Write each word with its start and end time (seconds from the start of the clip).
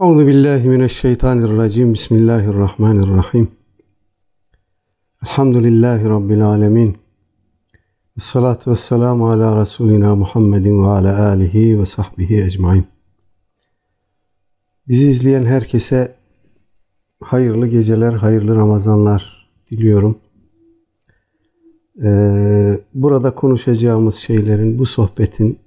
Euzu 0.00 0.26
billahi 0.26 0.68
mineşşeytanirracim. 0.68 1.94
Bismillahirrahmanirrahim. 1.94 3.48
Elhamdülillahi 5.22 6.04
rabbil 6.04 6.44
alamin. 6.44 6.96
Essalatu 8.16 8.70
vesselamu 8.70 9.30
ala 9.30 9.60
Resulina 9.60 10.16
Muhammedin 10.16 10.84
ve 10.84 10.86
ala 10.86 11.28
alihi 11.28 11.80
ve 11.80 11.86
sahbihi 11.86 12.42
ecmaîn. 12.42 12.84
Bizi 14.88 15.06
izleyen 15.06 15.44
herkese 15.44 16.14
hayırlı 17.20 17.66
geceler, 17.66 18.12
hayırlı 18.12 18.56
Ramazanlar 18.56 19.50
diliyorum. 19.70 20.18
Ee, 22.02 22.80
burada 22.94 23.34
konuşacağımız 23.34 24.14
şeylerin, 24.14 24.78
bu 24.78 24.86
sohbetin 24.86 25.58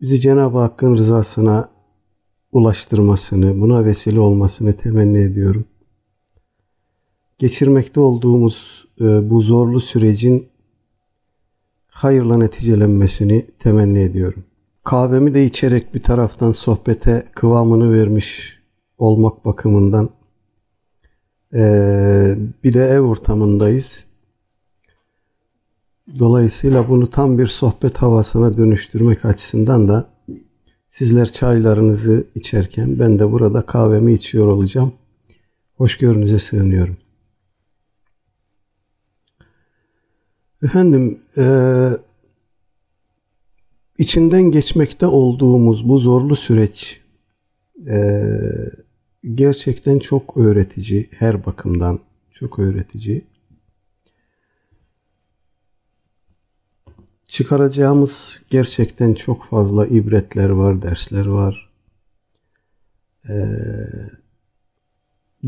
bizi 0.00 0.20
Cenab-ı 0.20 0.58
Hakk'ın 0.58 0.96
rızasına 0.96 1.73
ulaştırmasını, 2.54 3.60
buna 3.60 3.84
vesile 3.84 4.20
olmasını 4.20 4.72
temenni 4.72 5.18
ediyorum. 5.18 5.64
Geçirmekte 7.38 8.00
olduğumuz 8.00 8.84
e, 9.00 9.30
bu 9.30 9.42
zorlu 9.42 9.80
sürecin 9.80 10.48
hayırla 11.88 12.36
neticelenmesini 12.36 13.46
temenni 13.58 13.98
ediyorum. 13.98 14.44
Kahvemi 14.84 15.34
de 15.34 15.44
içerek 15.44 15.94
bir 15.94 16.02
taraftan 16.02 16.52
sohbete 16.52 17.26
kıvamını 17.34 17.92
vermiş 17.92 18.58
olmak 18.98 19.44
bakımından 19.44 20.10
e, 21.54 21.62
bir 22.64 22.72
de 22.72 22.84
ev 22.84 23.00
ortamındayız. 23.00 24.04
Dolayısıyla 26.18 26.88
bunu 26.88 27.10
tam 27.10 27.38
bir 27.38 27.46
sohbet 27.46 27.96
havasına 27.96 28.56
dönüştürmek 28.56 29.24
açısından 29.24 29.88
da 29.88 30.13
Sizler 30.94 31.26
çaylarınızı 31.26 32.26
içerken 32.34 32.98
ben 32.98 33.18
de 33.18 33.32
burada 33.32 33.66
kahvemi 33.66 34.12
içiyor 34.12 34.46
olacağım. 34.46 34.92
Hoşgörünüze 35.76 36.38
sığınıyorum. 36.38 36.96
Efendim, 40.62 41.18
e, 41.36 41.44
içinden 43.98 44.42
geçmekte 44.42 45.06
olduğumuz 45.06 45.88
bu 45.88 45.98
zorlu 45.98 46.36
süreç 46.36 47.00
e, 47.86 47.98
gerçekten 49.34 49.98
çok 49.98 50.36
öğretici, 50.36 51.08
her 51.10 51.46
bakımdan 51.46 52.00
çok 52.32 52.58
öğretici. 52.58 53.24
Çıkaracağımız 57.34 58.40
gerçekten 58.50 59.14
çok 59.14 59.44
fazla 59.44 59.86
ibretler 59.86 60.50
var, 60.50 60.82
dersler 60.82 61.26
var. 61.26 61.70
Ee, 63.28 63.34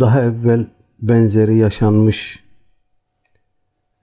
daha 0.01 0.23
evvel 0.23 0.67
benzeri 1.03 1.59
yaşanmış, 1.59 2.45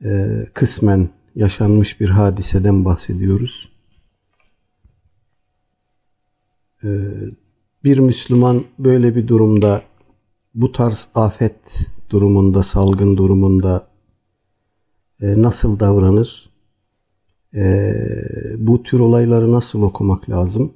e, 0.03 0.09
kısmen 0.53 1.09
yaşanmış 1.35 1.99
bir 1.99 2.09
hadiseden 2.09 2.85
bahsediyoruz. 2.85 3.71
Ee, 6.83 6.87
bir 7.83 7.99
Müslüman 7.99 8.63
böyle 8.79 9.15
bir 9.15 9.27
durumda, 9.27 9.81
bu 10.55 10.71
tarz 10.71 11.07
afet 11.15 11.87
durumunda, 12.09 12.63
salgın 12.63 13.17
durumunda 13.17 13.87
e, 15.21 15.41
nasıl 15.41 15.79
davranır? 15.79 16.52
E, 17.55 17.93
bu 18.57 18.83
tür 18.83 18.99
olayları 18.99 19.51
nasıl 19.51 19.81
okumak 19.81 20.29
lazım? 20.29 20.73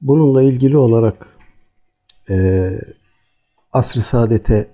Bununla 0.00 0.42
ilgili 0.42 0.76
olarak 0.76 1.38
e, 2.30 2.70
asr-ı 3.72 4.00
saadete 4.00 4.68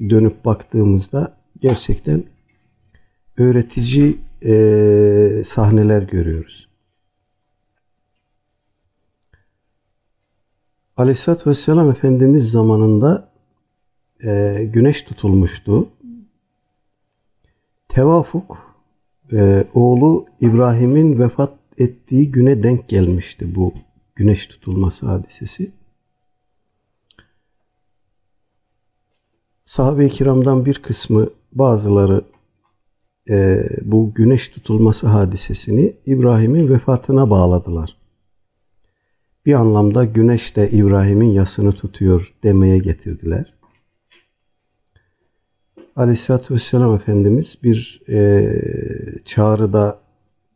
dönüp 0.00 0.44
baktığımızda 0.44 1.36
gerçekten 1.60 2.24
öğretici 3.36 4.18
e, 4.44 5.42
sahneler 5.44 6.02
görüyoruz. 6.02 6.68
Aleyhisselatü 10.96 11.50
Vesselam 11.50 11.90
Efendimiz 11.90 12.50
zamanında 12.50 13.32
e, 14.24 14.64
güneş 14.72 15.02
tutulmuştu. 15.02 15.88
Tevafuk 17.88 18.65
e, 19.32 19.64
oğlu 19.74 20.26
İbrahim'in 20.40 21.18
vefat 21.18 21.52
ettiği 21.78 22.32
güne 22.32 22.62
denk 22.62 22.88
gelmişti 22.88 23.54
bu 23.54 23.74
güneş 24.14 24.46
tutulması 24.46 25.06
hadisesi. 25.06 25.72
Sahabe-i 29.64 30.10
kiramdan 30.10 30.66
bir 30.66 30.74
kısmı 30.74 31.28
bazıları 31.52 32.24
e, 33.30 33.68
bu 33.82 34.14
güneş 34.14 34.48
tutulması 34.48 35.06
hadisesini 35.06 35.96
İbrahim'in 36.06 36.68
vefatına 36.68 37.30
bağladılar. 37.30 37.96
Bir 39.46 39.54
anlamda 39.54 40.04
güneş 40.04 40.56
de 40.56 40.70
İbrahim'in 40.70 41.30
yasını 41.30 41.72
tutuyor 41.72 42.34
demeye 42.42 42.78
getirdiler. 42.78 43.55
Aleyhisselatü 45.96 46.54
Vesselam 46.54 46.94
Efendimiz 46.94 47.58
bir 47.62 48.02
e, 48.08 48.52
çağrıda 49.24 49.98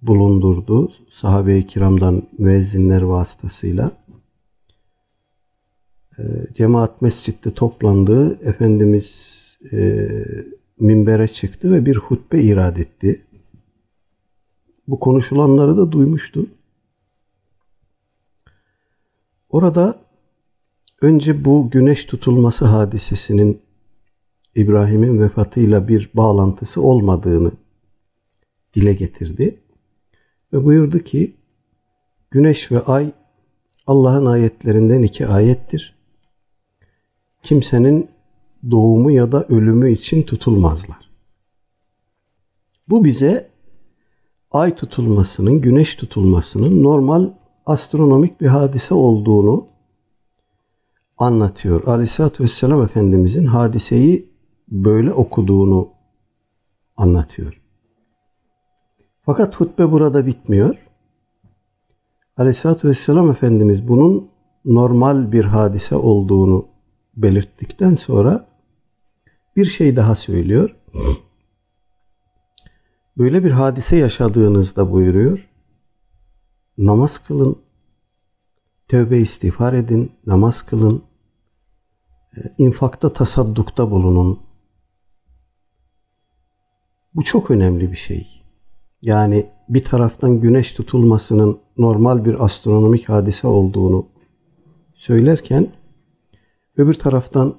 bulundurdu 0.03 0.93
sahabe-i 1.11 1.67
kiramdan 1.67 2.23
müezzinler 2.39 3.03
vasıtasıyla. 3.03 3.93
E, 6.19 6.23
cemaat 6.55 7.03
mescitte 7.03 7.55
toplandı. 7.55 8.39
Efendimiz 8.49 9.31
e, 9.73 10.09
minbere 10.81 11.29
çıktı 11.29 11.73
ve 11.73 11.87
bir 11.87 11.97
hutbe 11.97 12.41
irad 12.41 12.77
etti. 12.77 13.27
Bu 14.89 15.01
konuşulanları 15.01 15.77
da 15.77 15.93
duymuştu. 15.93 16.47
Orada 19.49 20.01
önce 21.01 21.45
bu 21.45 21.71
güneş 21.71 22.05
tutulması 22.05 22.65
hadisesinin 22.65 23.70
İbrahim'in 24.55 25.21
vefatıyla 25.21 25.89
bir 25.89 26.11
bağlantısı 26.15 26.83
olmadığını 26.83 27.53
dile 28.75 28.93
getirdi. 28.93 29.59
Ve 30.53 30.65
buyurdu 30.65 30.99
ki 30.99 31.37
güneş 32.31 32.73
ve 32.73 32.81
ay 32.81 33.13
Allah'ın 33.87 34.27
ayetlerinden 34.27 35.03
iki 35.03 35.27
ayettir. 35.27 35.95
Kimsenin 37.43 38.09
doğumu 38.71 39.11
ya 39.11 39.33
da 39.33 39.45
ölümü 39.45 39.93
için 39.93 40.23
tutulmazlar. 40.23 41.11
Bu 42.89 43.05
bize 43.05 43.51
ay 44.51 44.75
tutulmasının, 44.75 45.61
güneş 45.61 45.95
tutulmasının 45.95 46.83
normal 46.83 47.31
astronomik 47.67 48.41
bir 48.41 48.47
hadise 48.47 48.95
olduğunu 48.95 49.67
anlatıyor. 51.19 51.87
Aleyhisselatü 51.87 52.45
Vesselam 52.45 52.83
Efendimizin 52.83 53.47
hadiseyi 53.47 54.30
böyle 54.71 55.13
okuduğunu 55.13 55.89
anlatıyor. 56.97 57.61
Fakat 59.23 59.61
hutbe 59.61 59.91
burada 59.91 60.27
bitmiyor. 60.27 60.77
Aleyhisselatü 62.37 62.89
Vesselam 62.89 63.31
Efendimiz 63.31 63.89
bunun 63.89 64.31
normal 64.65 65.33
bir 65.33 65.45
hadise 65.45 65.97
olduğunu 65.97 66.69
belirttikten 67.17 67.95
sonra 67.95 68.47
bir 69.57 69.65
şey 69.65 69.97
daha 69.97 70.15
söylüyor. 70.15 70.77
Böyle 73.19 73.45
bir 73.45 73.51
hadise 73.51 73.97
yaşadığınızda 73.97 74.93
buyuruyor. 74.93 75.49
Namaz 76.79 77.19
kılın, 77.19 77.59
tövbe 78.89 79.19
istiğfar 79.19 79.73
edin, 79.73 80.13
namaz 80.27 80.63
kılın, 80.63 81.03
e, 82.37 82.41
infakta 82.59 83.13
tasaddukta 83.13 83.91
bulunun, 83.91 84.41
bu 87.15 87.23
çok 87.23 87.51
önemli 87.51 87.93
bir 87.93 87.97
şey. 87.97 88.43
Yani 89.03 89.47
bir 89.69 89.83
taraftan 89.83 90.41
güneş 90.41 90.73
tutulmasının 90.73 91.59
normal 91.79 92.25
bir 92.25 92.45
astronomik 92.45 93.09
hadise 93.09 93.47
olduğunu 93.47 94.07
söylerken 94.95 95.69
öbür 96.77 96.95
taraftan 96.95 97.55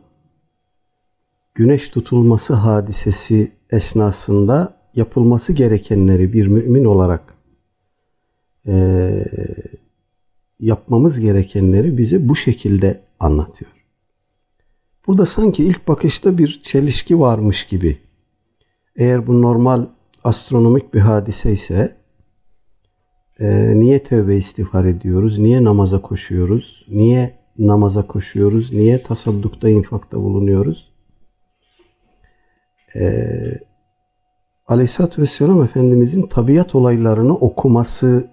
güneş 1.55 1.89
tutulması 1.89 2.53
hadisesi 2.53 3.51
esnasında 3.69 4.77
yapılması 4.95 5.53
gerekenleri 5.53 6.33
bir 6.33 6.47
mümin 6.47 6.85
olarak 6.85 7.35
e, 8.67 9.25
yapmamız 10.59 11.19
gerekenleri 11.19 11.97
bize 11.97 12.29
bu 12.29 12.35
şekilde 12.35 13.01
anlatıyor. 13.19 13.71
Burada 15.07 15.25
sanki 15.25 15.63
ilk 15.63 15.87
bakışta 15.87 16.37
bir 16.37 16.59
çelişki 16.63 17.19
varmış 17.19 17.65
gibi 17.65 17.97
eğer 19.01 19.27
bu 19.27 19.41
normal 19.41 19.85
astronomik 20.23 20.93
bir 20.93 20.99
hadise 20.99 21.51
ise 21.51 21.97
e, 23.39 23.79
niye 23.79 24.03
tövbe 24.03 24.35
istiğfar 24.35 24.85
ediyoruz? 24.85 25.37
Niye 25.37 25.63
namaza 25.63 26.01
koşuyoruz? 26.01 26.85
Niye 26.89 27.33
namaza 27.57 28.07
koşuyoruz? 28.07 28.73
Niye 28.73 29.03
tasaddukta, 29.03 29.69
infakta 29.69 30.17
bulunuyoruz? 30.17 30.91
Ee, 32.95 33.59
Aleyhisselatü 34.67 35.21
Vesselam 35.21 35.63
Efendimizin 35.63 36.27
tabiat 36.27 36.75
olaylarını 36.75 37.35
okuması, 37.35 38.27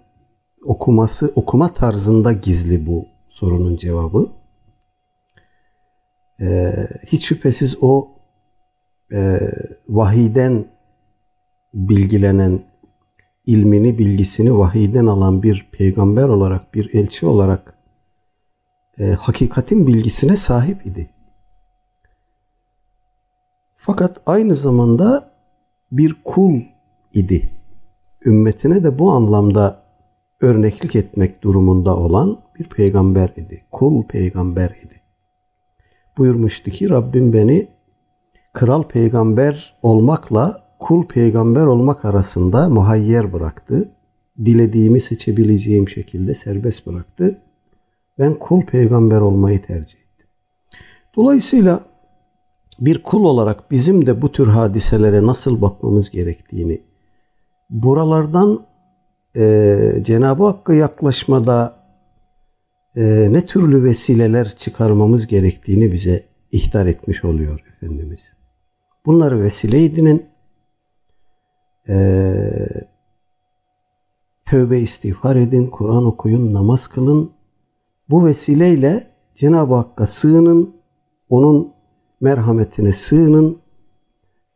okuması, 0.64 1.32
okuma 1.34 1.72
tarzında 1.72 2.32
gizli 2.32 2.86
bu 2.86 3.06
sorunun 3.28 3.76
cevabı. 3.76 4.26
Ee, 6.40 6.72
hiç 7.06 7.26
şüphesiz 7.26 7.76
o 7.80 8.17
e, 9.12 9.40
vahiden 9.88 10.64
bilgilenen 11.74 12.60
ilmini, 13.46 13.98
bilgisini 13.98 14.58
vahiyden 14.58 15.06
alan 15.06 15.42
bir 15.42 15.68
peygamber 15.72 16.28
olarak, 16.28 16.74
bir 16.74 16.94
elçi 16.94 17.26
olarak 17.26 17.74
e, 18.98 19.04
hakikatin 19.04 19.86
bilgisine 19.86 20.36
sahip 20.36 20.86
idi. 20.86 21.10
Fakat 23.76 24.20
aynı 24.26 24.54
zamanda 24.54 25.30
bir 25.92 26.16
kul 26.24 26.60
idi. 27.14 27.50
Ümmetine 28.24 28.84
de 28.84 28.98
bu 28.98 29.12
anlamda 29.12 29.82
örneklik 30.40 30.96
etmek 30.96 31.42
durumunda 31.42 31.96
olan 31.96 32.38
bir 32.58 32.64
peygamber 32.64 33.28
idi. 33.36 33.64
Kul 33.70 34.06
peygamber 34.06 34.70
idi. 34.70 35.00
Buyurmuştu 36.18 36.70
ki 36.70 36.90
Rabbim 36.90 37.32
beni 37.32 37.77
kral 38.52 38.82
peygamber 38.82 39.74
olmakla 39.82 40.68
kul 40.78 41.06
peygamber 41.06 41.66
olmak 41.66 42.04
arasında 42.04 42.68
muhayyer 42.68 43.32
bıraktı. 43.32 43.92
Dilediğimi 44.44 45.00
seçebileceğim 45.00 45.88
şekilde 45.88 46.34
serbest 46.34 46.86
bıraktı. 46.86 47.38
Ben 48.18 48.34
kul 48.34 48.62
peygamber 48.62 49.20
olmayı 49.20 49.62
tercih 49.62 49.98
ettim. 49.98 50.26
Dolayısıyla 51.16 51.80
bir 52.80 53.02
kul 53.02 53.24
olarak 53.24 53.70
bizim 53.70 54.06
de 54.06 54.22
bu 54.22 54.32
tür 54.32 54.48
hadiselere 54.48 55.26
nasıl 55.26 55.62
bakmamız 55.62 56.10
gerektiğini, 56.10 56.80
buralardan 57.70 58.60
e, 59.36 60.02
Cenab-ı 60.02 60.44
Hakk'a 60.44 60.74
yaklaşmada 60.74 61.76
e, 62.96 63.32
ne 63.32 63.46
türlü 63.46 63.84
vesileler 63.84 64.48
çıkarmamız 64.48 65.26
gerektiğini 65.26 65.92
bize 65.92 66.22
ihtar 66.52 66.86
etmiş 66.86 67.24
oluyor 67.24 67.64
Efendimiz. 67.76 68.37
Bunları 69.08 69.42
vesile 69.42 69.84
edinin. 69.84 70.26
Ee, 71.88 72.68
tövbe 74.44 74.80
istiğfar 74.80 75.36
edin, 75.36 75.66
Kur'an 75.66 76.04
okuyun, 76.06 76.54
namaz 76.54 76.86
kılın. 76.86 77.30
Bu 78.10 78.26
vesileyle 78.26 79.06
Cenab-ı 79.34 79.74
Hakk'a 79.74 80.06
sığının, 80.06 80.74
onun 81.28 81.72
merhametine 82.20 82.92
sığının, 82.92 83.58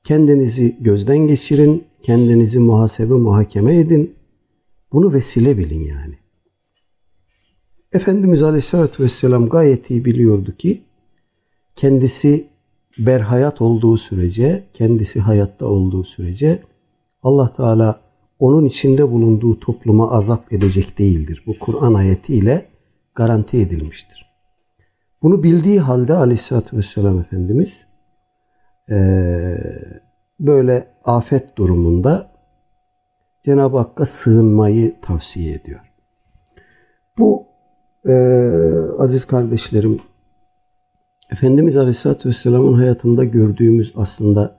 kendinizi 0.05 0.77
gözden 0.81 1.19
geçirin, 1.19 1.85
kendinizi 2.03 2.59
muhasebe, 2.59 3.15
muhakeme 3.15 3.79
edin. 3.79 4.15
Bunu 4.93 5.13
vesile 5.13 5.59
bilin 5.59 5.85
yani. 5.85 6.19
Efendimiz 7.93 8.43
Aleyhisselatü 8.43 9.03
Vesselam 9.03 9.49
gayet 9.49 9.91
iyi 9.91 10.05
biliyordu 10.05 10.57
ki 10.57 10.83
kendisi 11.77 12.52
berhayat 12.99 13.61
olduğu 13.61 13.97
sürece, 13.97 14.65
kendisi 14.75 15.21
hayatta 15.21 15.67
olduğu 15.67 16.05
sürece 16.05 16.63
Allah 17.23 17.53
Teala 17.53 18.01
onun 18.39 18.65
içinde 18.65 19.11
bulunduğu 19.11 19.61
topluma 19.61 20.11
azap 20.11 20.53
edecek 20.53 20.99
değildir. 20.99 21.43
Bu 21.47 21.59
Kur'an 21.59 21.95
ayetiyle 21.95 22.67
garanti 23.15 23.61
edilmiştir. 23.61 24.33
Bunu 25.23 25.43
bildiği 25.43 25.81
halde 25.81 26.15
Aleyhisselatü 26.15 26.77
Vesselam 26.77 27.21
Efendimiz 27.21 27.87
böyle 30.41 30.89
afet 31.05 31.57
durumunda 31.57 32.33
Cenab-ı 33.43 33.79
Hakk'a 33.79 34.07
sığınmayı 34.07 35.01
tavsiye 35.01 35.55
ediyor. 35.55 35.81
Bu 37.19 37.47
e, 38.09 38.15
aziz 38.99 39.25
kardeşlerim 39.25 40.01
Efendimiz 41.33 41.77
Aleyhisselatü 41.77 42.29
Vesselam'ın 42.29 42.73
hayatında 42.73 43.25
gördüğümüz 43.25 43.93
aslında 43.97 44.57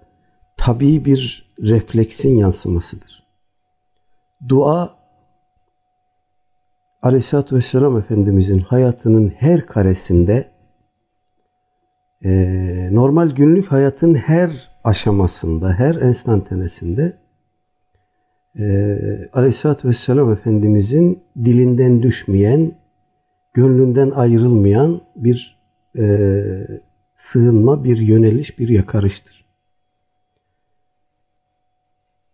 tabii 0.57 1.05
bir 1.05 1.53
refleksin 1.61 2.37
yansımasıdır. 2.37 3.23
Dua 4.49 4.89
Aleyhisselatü 7.01 7.55
Vesselam 7.55 7.97
Efendimizin 7.97 8.59
hayatının 8.59 9.29
her 9.29 9.65
karesinde 9.65 10.47
e, 12.25 12.31
normal 12.91 13.31
günlük 13.31 13.71
hayatın 13.71 14.15
her 14.15 14.69
aşamasında, 14.83 15.73
her 15.73 15.95
enstantanesinde 15.95 17.17
e, 18.59 18.95
Aleyhisselatü 19.33 19.87
Vesselam 19.87 20.31
Efendimizin 20.31 21.23
dilinden 21.43 22.03
düşmeyen, 22.03 22.71
gönlünden 23.53 24.11
ayrılmayan 24.11 25.01
bir 25.15 25.62
e, 25.99 26.03
sığınma, 27.15 27.83
bir 27.83 27.97
yöneliş, 27.97 28.59
bir 28.59 28.69
yakarıştır. 28.69 29.45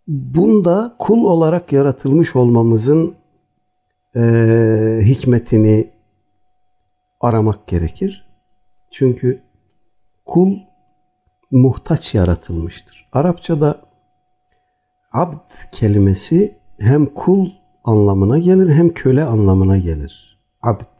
Bunda 0.08 0.96
kul 1.00 1.24
olarak 1.24 1.72
yaratılmış 1.72 2.36
olmamızın 2.36 3.16
e, 4.16 4.22
hikmetini 5.04 5.90
aramak 7.22 7.68
gerekir. 7.68 8.30
Çünkü 8.92 9.42
kul 10.26 10.58
muhtaç 11.52 12.16
yaratılmıştır. 12.16 13.06
Arapçada 13.14 13.82
abd 15.14 15.72
kelimesi 15.72 16.58
hem 16.80 17.06
kul 17.06 17.50
anlamına 17.84 18.40
gelir 18.40 18.74
hem 18.74 18.90
köle 18.90 19.24
anlamına 19.24 19.78
gelir. 19.78 20.40
Abd. 20.62 20.99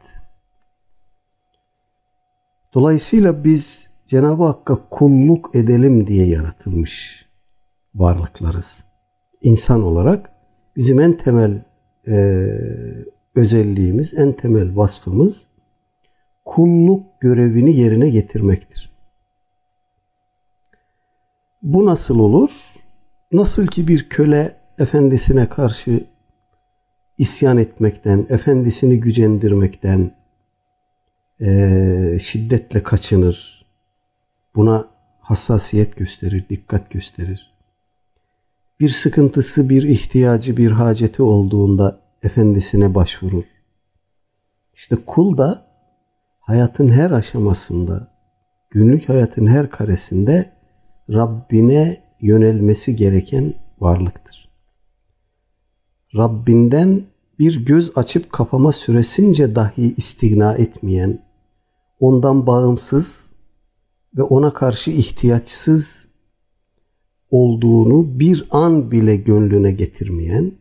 Dolayısıyla 2.74 3.44
biz 3.44 3.90
Cenab-ı 4.06 4.44
Hakk'a 4.44 4.78
kulluk 4.90 5.54
edelim 5.54 6.06
diye 6.06 6.26
yaratılmış 6.26 7.24
varlıklarız. 7.94 8.84
İnsan 9.42 9.82
olarak 9.82 10.32
bizim 10.76 11.00
en 11.00 11.12
temel 11.16 11.64
e, 12.06 12.46
özelliğimiz, 13.34 14.14
en 14.14 14.32
temel 14.32 14.76
vasfımız 14.76 15.46
kulluk 16.44 17.20
görevini 17.20 17.76
yerine 17.76 18.10
getirmektir. 18.10 18.92
Bu 21.62 21.86
nasıl 21.86 22.18
olur? 22.18 22.74
Nasıl 23.32 23.66
ki 23.66 23.88
bir 23.88 24.08
köle 24.08 24.56
efendisine 24.78 25.48
karşı 25.48 26.06
isyan 27.18 27.58
etmekten, 27.58 28.26
efendisini 28.28 29.00
gücendirmekten, 29.00 30.19
e, 31.40 32.18
şiddetle 32.22 32.82
kaçınır. 32.82 33.66
Buna 34.54 34.88
hassasiyet 35.20 35.96
gösterir, 35.96 36.44
dikkat 36.50 36.90
gösterir. 36.90 37.50
Bir 38.80 38.88
sıkıntısı, 38.88 39.68
bir 39.68 39.82
ihtiyacı, 39.82 40.56
bir 40.56 40.70
haceti 40.70 41.22
olduğunda 41.22 42.00
efendisine 42.22 42.94
başvurur. 42.94 43.44
İşte 44.74 44.96
kul 45.06 45.38
da 45.38 45.66
hayatın 46.40 46.88
her 46.88 47.10
aşamasında, 47.10 48.08
günlük 48.70 49.08
hayatın 49.08 49.46
her 49.46 49.70
karesinde 49.70 50.50
Rabbine 51.10 52.00
yönelmesi 52.20 52.96
gereken 52.96 53.54
varlıktır. 53.80 54.50
Rabbinden 56.16 57.02
bir 57.38 57.66
göz 57.66 57.98
açıp 57.98 58.32
kapama 58.32 58.72
süresince 58.72 59.54
dahi 59.54 59.94
istigna 59.96 60.54
etmeyen, 60.54 61.29
ondan 62.00 62.46
bağımsız 62.46 63.32
ve 64.16 64.22
ona 64.22 64.52
karşı 64.52 64.90
ihtiyaçsız 64.90 66.08
olduğunu 67.30 68.20
bir 68.20 68.44
an 68.50 68.90
bile 68.90 69.16
gönlüne 69.16 69.72
getirmeyen, 69.72 70.52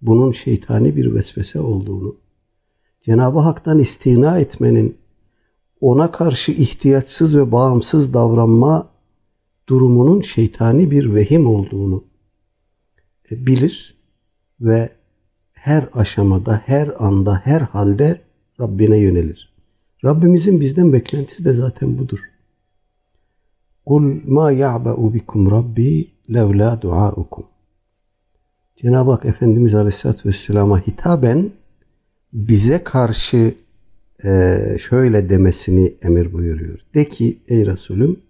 bunun 0.00 0.32
şeytani 0.32 0.96
bir 0.96 1.14
vesvese 1.14 1.60
olduğunu, 1.60 2.16
Cenab-ı 3.00 3.38
Hak'tan 3.38 3.78
istina 3.78 4.38
etmenin 4.38 4.98
ona 5.80 6.12
karşı 6.12 6.52
ihtiyaçsız 6.52 7.36
ve 7.36 7.52
bağımsız 7.52 8.14
davranma 8.14 8.88
durumunun 9.68 10.20
şeytani 10.20 10.90
bir 10.90 11.14
vehim 11.14 11.46
olduğunu 11.46 12.04
e, 13.30 13.46
bilir 13.46 13.94
ve 14.60 14.90
her 15.52 15.88
aşamada, 15.92 16.62
her 16.66 17.04
anda, 17.04 17.40
her 17.44 17.60
halde 17.60 18.20
Rabbine 18.60 18.98
yönelir. 18.98 19.51
Rabbimizin 20.04 20.60
bizden 20.60 20.92
beklentisi 20.92 21.44
de 21.44 21.52
zaten 21.52 21.98
budur. 21.98 22.18
Kul 23.86 24.20
ma 24.26 24.52
ya'ba'u 24.52 25.14
bikum 25.14 25.50
rabbi 25.50 26.10
levla 26.34 26.82
duaukum. 26.82 27.44
Cenab-ı 28.76 29.10
Hak 29.10 29.24
Efendimiz 29.24 29.74
Aleyhisselatü 29.74 30.28
Vesselam'a 30.28 30.80
hitaben 30.80 31.52
bize 32.32 32.84
karşı 32.84 33.54
e, 34.24 34.58
şöyle 34.88 35.30
demesini 35.30 35.94
emir 36.02 36.32
buyuruyor. 36.32 36.78
De 36.94 37.08
ki 37.08 37.38
ey 37.48 37.66
Resulüm 37.66 38.20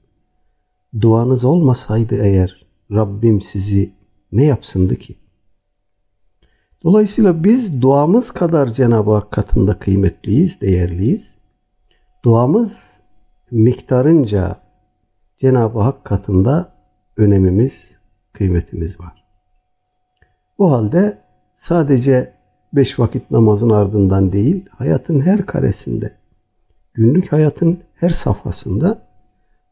duanız 1.01 1.45
olmasaydı 1.45 2.15
eğer 2.23 2.67
Rabbim 2.91 3.41
sizi 3.41 3.93
ne 4.33 4.45
yapsındı 4.45 4.97
ki? 4.97 5.15
Dolayısıyla 6.85 7.45
biz 7.45 7.83
duamız 7.83 8.31
kadar 8.31 8.73
Cenab-ı 8.73 9.11
Hak 9.11 9.31
katında 9.31 9.79
kıymetliyiz, 9.79 10.61
değerliyiz. 10.61 11.42
Duamız 12.25 13.01
miktarınca 13.51 14.57
Cenab-ı 15.37 15.81
Hak 15.81 16.05
katında 16.05 16.73
önemimiz, 17.17 18.01
kıymetimiz 18.33 19.01
var. 19.01 19.25
O 20.59 20.73
halde 20.73 21.19
sadece 21.57 22.33
beş 22.73 22.99
vakit 22.99 23.31
namazın 23.31 23.71
ardından 23.71 24.33
değil, 24.33 24.69
hayatın 24.71 25.21
her 25.21 25.47
karesinde, 25.47 26.13
günlük 26.95 27.33
hayatın 27.33 27.79
her 27.95 28.11
safhasında 28.11 28.99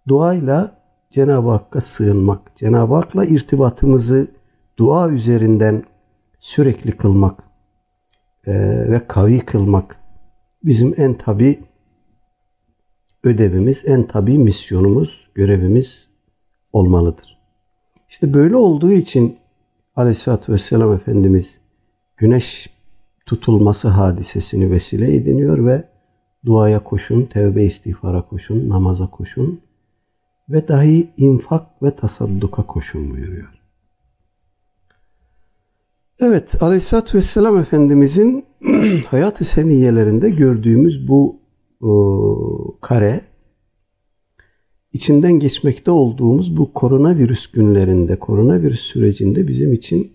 duayla 0.08 0.70
Cenab-ı 1.10 1.50
Hakk'a 1.50 1.80
sığınmak, 1.80 2.56
Cenab-ı 2.56 2.94
Hak'la 2.94 3.24
irtibatımızı 3.24 4.26
dua 4.76 5.10
üzerinden 5.10 5.82
sürekli 6.38 6.96
kılmak 6.96 7.42
e, 8.46 8.52
ve 8.90 9.06
kavi 9.08 9.40
kılmak 9.40 10.00
bizim 10.64 10.94
en 10.96 11.14
tabi 11.14 11.69
ödevimiz, 13.24 13.84
en 13.86 14.02
tabi 14.02 14.38
misyonumuz, 14.38 15.30
görevimiz 15.34 16.08
olmalıdır. 16.72 17.38
İşte 18.08 18.34
böyle 18.34 18.56
olduğu 18.56 18.92
için 18.92 19.36
Aleyhisselatü 19.96 20.52
Vesselam 20.52 20.94
Efendimiz 20.94 21.60
güneş 22.16 22.70
tutulması 23.26 23.88
hadisesini 23.88 24.70
vesile 24.70 25.14
ediniyor 25.14 25.66
ve 25.66 25.84
duaya 26.44 26.84
koşun, 26.84 27.22
tevbe 27.22 27.64
istiğfara 27.64 28.22
koşun, 28.28 28.68
namaza 28.68 29.06
koşun 29.06 29.60
ve 30.48 30.68
dahi 30.68 31.10
infak 31.16 31.82
ve 31.82 31.96
tasadduka 31.96 32.62
koşun 32.62 33.10
buyuruyor. 33.10 33.60
Evet, 36.20 36.62
Aleyhisselatü 36.62 37.18
Vesselam 37.18 37.58
Efendimizin 37.58 38.44
hayat-ı 39.06 39.44
seniyelerinde 39.44 40.30
gördüğümüz 40.30 41.08
bu 41.08 41.39
kare, 42.80 43.20
içinden 44.92 45.32
geçmekte 45.32 45.90
olduğumuz 45.90 46.56
bu 46.56 46.72
koronavirüs 46.72 47.46
günlerinde, 47.46 48.16
koronavirüs 48.16 48.80
sürecinde 48.80 49.48
bizim 49.48 49.72
için 49.72 50.12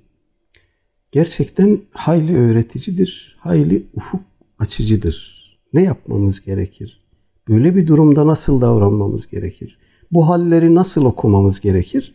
gerçekten 1.12 1.80
hayli 1.92 2.38
öğreticidir, 2.38 3.38
hayli 3.40 3.86
ufuk 3.94 4.22
açıcıdır. 4.60 5.36
Ne 5.74 5.84
yapmamız 5.84 6.42
gerekir? 6.42 7.06
Böyle 7.48 7.76
bir 7.76 7.88
durumda 7.88 8.28
nasıl 8.28 8.62
davranmamız 8.62 9.28
gerekir? 9.28 9.78
Bu 10.12 10.30
halleri 10.30 10.76
nasıl 10.76 11.06
okumamız 11.06 11.60
gerekir? 11.60 12.14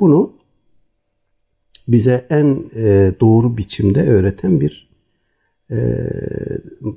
Bunu 0.00 0.32
bize 1.88 2.26
en 2.30 2.64
e, 2.74 3.14
doğru 3.20 3.56
biçimde 3.56 4.08
öğreten 4.08 4.60
bir 4.60 4.90
e, 5.70 5.76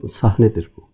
sahnedir 0.09 0.71
bu. 0.77 0.88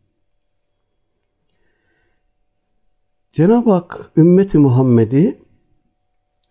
Cenab-ı 3.36 3.72
Hak 3.72 4.12
ümmeti 4.18 4.58
Muhammed'i 4.58 5.38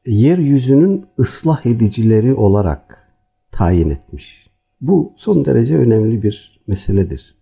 yeryüzünün 0.07 1.07
ıslah 1.19 1.67
edicileri 1.67 2.35
olarak 2.35 3.09
tayin 3.51 3.91
etmiş. 3.91 4.51
Bu 4.81 5.13
son 5.17 5.45
derece 5.45 5.79
önemli 5.79 6.23
bir 6.23 6.61
meseledir. 6.67 7.35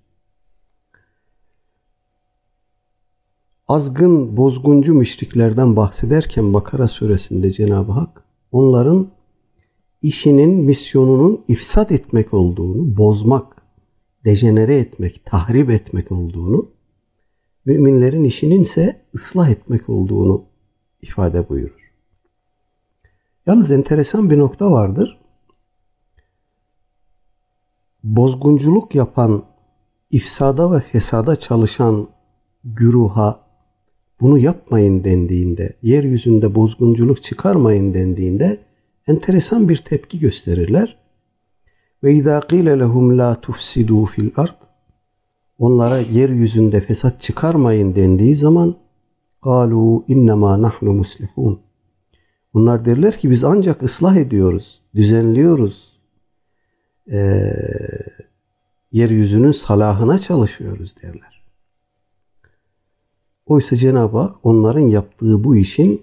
Azgın, 3.69 4.37
bozguncu 4.37 4.95
müşriklerden 4.95 5.77
bahsederken 5.77 6.55
Bakara 6.55 6.89
suresinde 6.89 7.51
Cenab-ı 7.51 7.93
Hak 7.93 8.25
onların 8.53 9.11
işinin, 10.03 10.65
misyonunun 10.65 11.45
ifsat 11.49 11.93
etmek 11.93 12.35
olduğunu, 12.35 12.97
bozmak, 12.97 13.63
dejenere 14.25 14.77
etmek, 14.77 15.25
tahrip 15.25 15.71
etmek 15.71 16.13
olduğunu, 16.13 16.82
müminlerin 17.65 18.25
işinin 18.25 18.63
ise 18.63 19.01
ıslah 19.15 19.51
etmek 19.51 19.89
olduğunu 19.89 20.45
ifade 21.03 21.49
buyurur. 21.49 21.93
Yalnız 23.47 23.71
enteresan 23.71 24.31
bir 24.31 24.39
nokta 24.39 24.71
vardır. 24.71 25.19
Bozgunculuk 28.05 28.95
yapan, 28.95 29.45
ifsada 30.11 30.73
ve 30.73 30.81
fesada 30.81 31.37
çalışan 31.37 32.09
güruha 32.65 33.43
bunu 34.21 34.39
yapmayın 34.39 35.05
dendiğinde, 35.05 35.77
yeryüzünde 35.83 36.55
bozgunculuk 36.55 37.23
çıkarmayın 37.23 37.95
dendiğinde 37.95 38.59
enteresan 39.07 39.69
bir 39.69 39.77
tepki 39.77 40.19
gösterirler. 40.19 40.97
Ve 42.03 42.15
izâ 42.15 42.41
qîle 42.41 42.79
lehum 42.79 43.19
lâ 43.19 43.33
tufsidû 43.35 44.07
fil 44.07 44.31
ard 44.37 44.62
onlara 45.59 45.99
yeryüzünde 45.99 46.81
fesat 46.81 47.21
çıkarmayın 47.21 47.95
dendiği 47.95 48.37
zaman 48.37 48.75
galu 49.43 50.05
innema 50.09 50.63
nahnu 50.63 50.93
muslihun. 50.93 51.61
Onlar 52.55 52.85
derler 52.85 53.19
ki 53.19 53.31
biz 53.31 53.45
ancak 53.45 53.83
ıslah 53.83 54.17
ediyoruz, 54.17 54.83
düzenliyoruz. 54.95 55.93
Ee, 57.13 57.53
yeryüzünün 58.93 59.53
salahına 59.53 60.19
çalışıyoruz 60.19 60.95
derler. 61.03 61.43
Oysa 63.47 63.77
Cenab-ı 63.77 64.19
Hak 64.19 64.37
onların 64.43 64.81
yaptığı 64.81 65.45
bu 65.45 65.57
işin 65.57 66.03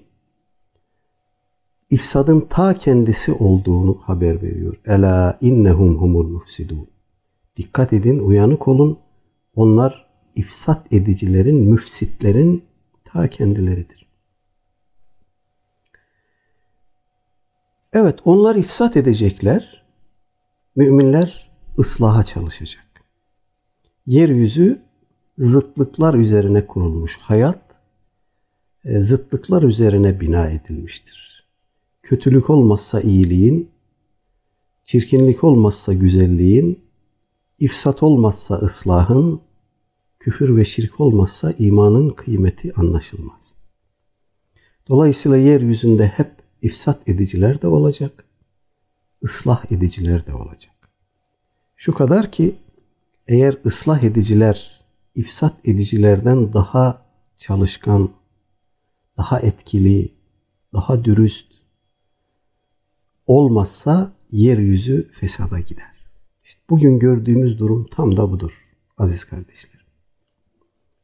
ifsadın 1.90 2.42
ta 2.42 2.74
kendisi 2.74 3.34
olduğunu 3.34 3.98
haber 4.02 4.42
veriyor. 4.42 4.80
Ela 4.86 5.38
innehum 5.42 5.98
humul 5.98 6.28
mufsidun. 6.30 6.88
Dikkat 7.58 7.94
edin, 7.94 8.20
uyanık 8.20 8.68
olun. 8.68 8.98
Onlar 9.60 10.06
ifsat 10.36 10.94
edicilerin, 10.94 11.56
müfsitlerin 11.56 12.64
ta 13.06 13.28
kendileridir. 13.28 14.06
Evet, 17.94 18.20
onlar 18.26 18.56
ifsat 18.56 18.98
edecekler. 18.98 19.86
Müminler 20.76 21.52
ıslaha 21.80 22.24
çalışacak. 22.24 22.86
Yeryüzü 24.06 24.82
zıtlıklar 25.38 26.14
üzerine 26.14 26.68
kurulmuş. 26.68 27.18
Hayat 27.18 27.80
e, 28.86 29.00
zıtlıklar 29.02 29.64
üzerine 29.64 30.20
bina 30.20 30.50
edilmiştir 30.50 31.30
kötülük 32.10 32.50
olmazsa 32.50 33.02
iyiliğin, 33.02 33.70
çirkinlik 34.84 35.44
olmazsa 35.44 35.94
güzelliğin, 35.94 36.80
ifsat 37.60 38.04
olmazsa 38.04 38.56
ıslahın, 38.56 39.42
küfür 40.20 40.58
ve 40.58 40.66
şirk 40.66 41.00
olmazsa 41.00 41.52
imanın 41.52 42.10
kıymeti 42.10 42.74
anlaşılmaz. 42.76 43.56
Dolayısıyla 44.88 45.38
yeryüzünde 45.38 46.08
hep 46.08 46.32
ifsat 46.62 47.10
ediciler 47.10 47.62
de 47.62 47.68
olacak, 47.68 48.26
ıslah 49.24 49.72
ediciler 49.72 50.28
de 50.28 50.34
olacak. 50.34 50.76
Şu 51.76 51.94
kadar 51.94 52.32
ki 52.32 52.56
eğer 53.28 53.58
ıslah 53.66 54.04
ediciler 54.04 54.86
ifsat 55.16 55.68
edicilerden 55.68 56.54
daha 56.54 57.06
çalışkan, 57.36 58.10
daha 59.18 59.40
etkili, 59.40 60.14
daha 60.74 61.06
dürüst, 61.06 61.48
olmazsa 63.28 64.14
yeryüzü 64.32 65.12
fesada 65.12 65.60
gider. 65.60 66.10
İşte 66.44 66.62
bugün 66.70 67.00
gördüğümüz 67.00 67.60
durum 67.60 67.88
tam 67.92 68.18
da 68.18 68.32
budur 68.32 68.70
aziz 68.98 69.24
kardeşlerim. 69.24 69.69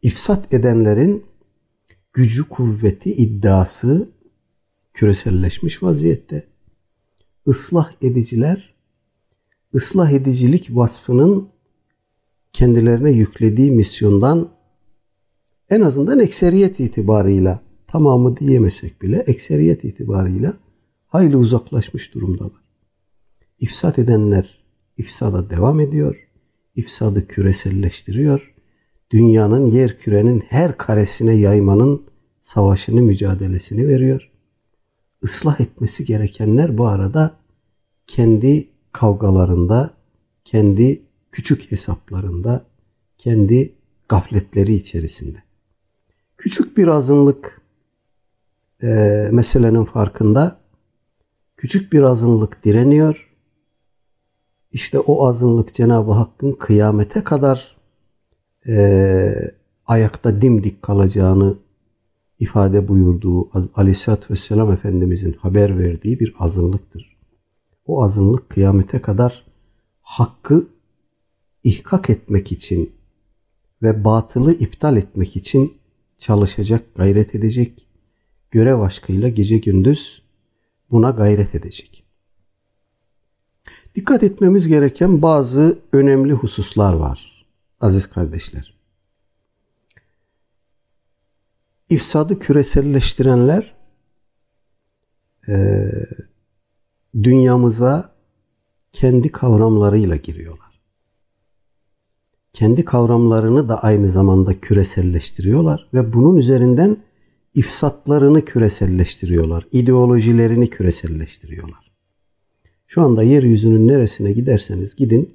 İfsat 0.06 0.54
edenlerin 0.54 1.26
gücü, 2.14 2.50
kuvveti, 2.50 3.12
iddiası 3.12 4.10
küreselleşmiş 4.94 5.84
vaziyette. 5.84 6.48
Islah 7.46 7.92
ediciler, 8.02 8.76
ıslah 9.76 10.12
edicilik 10.12 10.76
vasfının 10.76 11.50
kendilerine 12.54 13.12
yüklediği 13.12 13.72
misyondan 13.72 14.50
en 15.70 15.82
azından 15.82 16.20
ekseriyet 16.20 16.80
itibarıyla 16.80 17.62
tamamı 17.88 18.38
diyemesek 18.38 19.02
bile 19.02 19.20
ekseriyet 19.20 19.84
itibarıyla 19.84 20.58
hayli 21.08 21.38
uzaklaşmış 21.38 22.14
durumdalar. 22.14 22.64
İfsat 23.60 24.00
edenler 24.00 24.64
ifsada 24.98 25.50
devam 25.50 25.80
ediyor. 25.80 26.28
İfsadı 26.76 27.28
küreselleştiriyor. 27.28 28.55
Dünyanın 29.16 29.66
yer 29.66 30.00
kürenin 30.00 30.44
her 30.50 30.78
karesine 30.78 31.34
yaymanın 31.34 32.06
savaşını, 32.42 33.02
mücadelesini 33.02 33.88
veriyor. 33.88 34.32
Islah 35.22 35.60
etmesi 35.60 36.06
gerekenler 36.06 36.78
bu 36.78 36.88
arada 36.88 37.32
kendi 38.08 38.70
kavgalarında, 38.92 39.94
kendi 40.44 41.02
küçük 41.32 41.72
hesaplarında, 41.72 42.66
kendi 43.18 43.76
gafletleri 44.10 44.76
içerisinde. 44.76 45.44
Küçük 46.38 46.78
bir 46.78 46.88
azınlık 46.88 47.62
e, 48.84 48.88
meselenin 49.32 49.86
farkında. 49.86 50.60
Küçük 51.58 51.94
bir 51.94 52.02
azınlık 52.02 52.66
direniyor. 52.66 53.34
İşte 54.72 55.00
o 55.00 55.28
azınlık 55.28 55.74
Cenab-ı 55.74 56.12
Hakk'ın 56.12 56.54
kıyamete 56.54 57.24
kadar 57.24 57.75
e, 58.68 59.34
ayakta 59.86 60.42
dimdik 60.42 60.82
kalacağını 60.82 61.58
ifade 62.40 62.88
buyurduğu 62.88 63.50
Aleyhisselatü 63.76 64.34
Vesselam 64.34 64.72
Efendimizin 64.72 65.34
haber 65.34 65.80
verdiği 65.80 66.20
bir 66.20 66.36
azınlıktır. 66.40 67.18
O 67.86 68.04
azınlık 68.04 68.50
kıyamete 68.50 69.02
kadar 69.02 69.46
hakkı 70.02 70.68
ihkak 71.64 72.10
etmek 72.10 72.52
için 72.52 72.92
ve 73.82 74.04
batılı 74.04 74.54
iptal 74.54 74.98
etmek 74.98 75.36
için 75.36 75.74
çalışacak, 76.18 76.96
gayret 76.96 77.36
edecek. 77.36 77.88
Görev 78.52 78.80
aşkıyla 78.80 79.30
gece 79.30 79.58
gündüz 79.58 80.22
buna 80.92 81.10
gayret 81.10 81.56
edecek. 81.56 82.06
Dikkat 83.96 84.24
etmemiz 84.24 84.68
gereken 84.68 85.22
bazı 85.22 85.80
önemli 85.94 86.34
hususlar 86.34 86.94
var 86.94 87.35
aziz 87.80 88.08
kardeşler. 88.08 88.76
İfsadı 91.90 92.40
küreselleştirenler 92.40 93.76
e, 95.48 95.90
dünyamıza 97.24 98.16
kendi 98.92 99.32
kavramlarıyla 99.32 100.16
giriyorlar. 100.16 100.82
Kendi 102.54 102.86
kavramlarını 102.86 103.70
da 103.70 103.84
aynı 103.84 104.10
zamanda 104.10 104.60
küreselleştiriyorlar 104.60 105.90
ve 105.94 106.14
bunun 106.14 106.38
üzerinden 106.38 106.98
ifsatlarını 107.54 108.46
küreselleştiriyorlar. 108.46 109.68
ideolojilerini 109.72 110.70
küreselleştiriyorlar. 110.70 111.92
Şu 112.88 113.02
anda 113.02 113.24
yeryüzünün 113.24 113.88
neresine 113.88 114.32
giderseniz 114.32 114.96
gidin, 114.96 115.35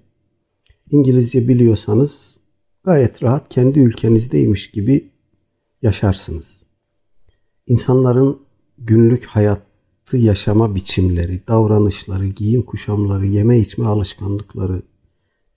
İngilizce 0.91 1.49
biliyorsanız 1.49 2.41
gayet 2.85 3.23
rahat 3.23 3.49
kendi 3.49 3.81
ülkenizdeymiş 3.81 4.71
gibi 4.71 5.11
yaşarsınız. 5.83 6.63
İnsanların 7.67 8.39
günlük 8.79 9.25
hayatı 9.25 10.17
yaşama 10.17 10.75
biçimleri, 10.75 11.41
davranışları, 11.49 12.27
giyim 12.27 12.63
kuşamları, 12.63 13.27
yeme 13.27 13.59
içme 13.59 13.87
alışkanlıkları, 13.87 14.83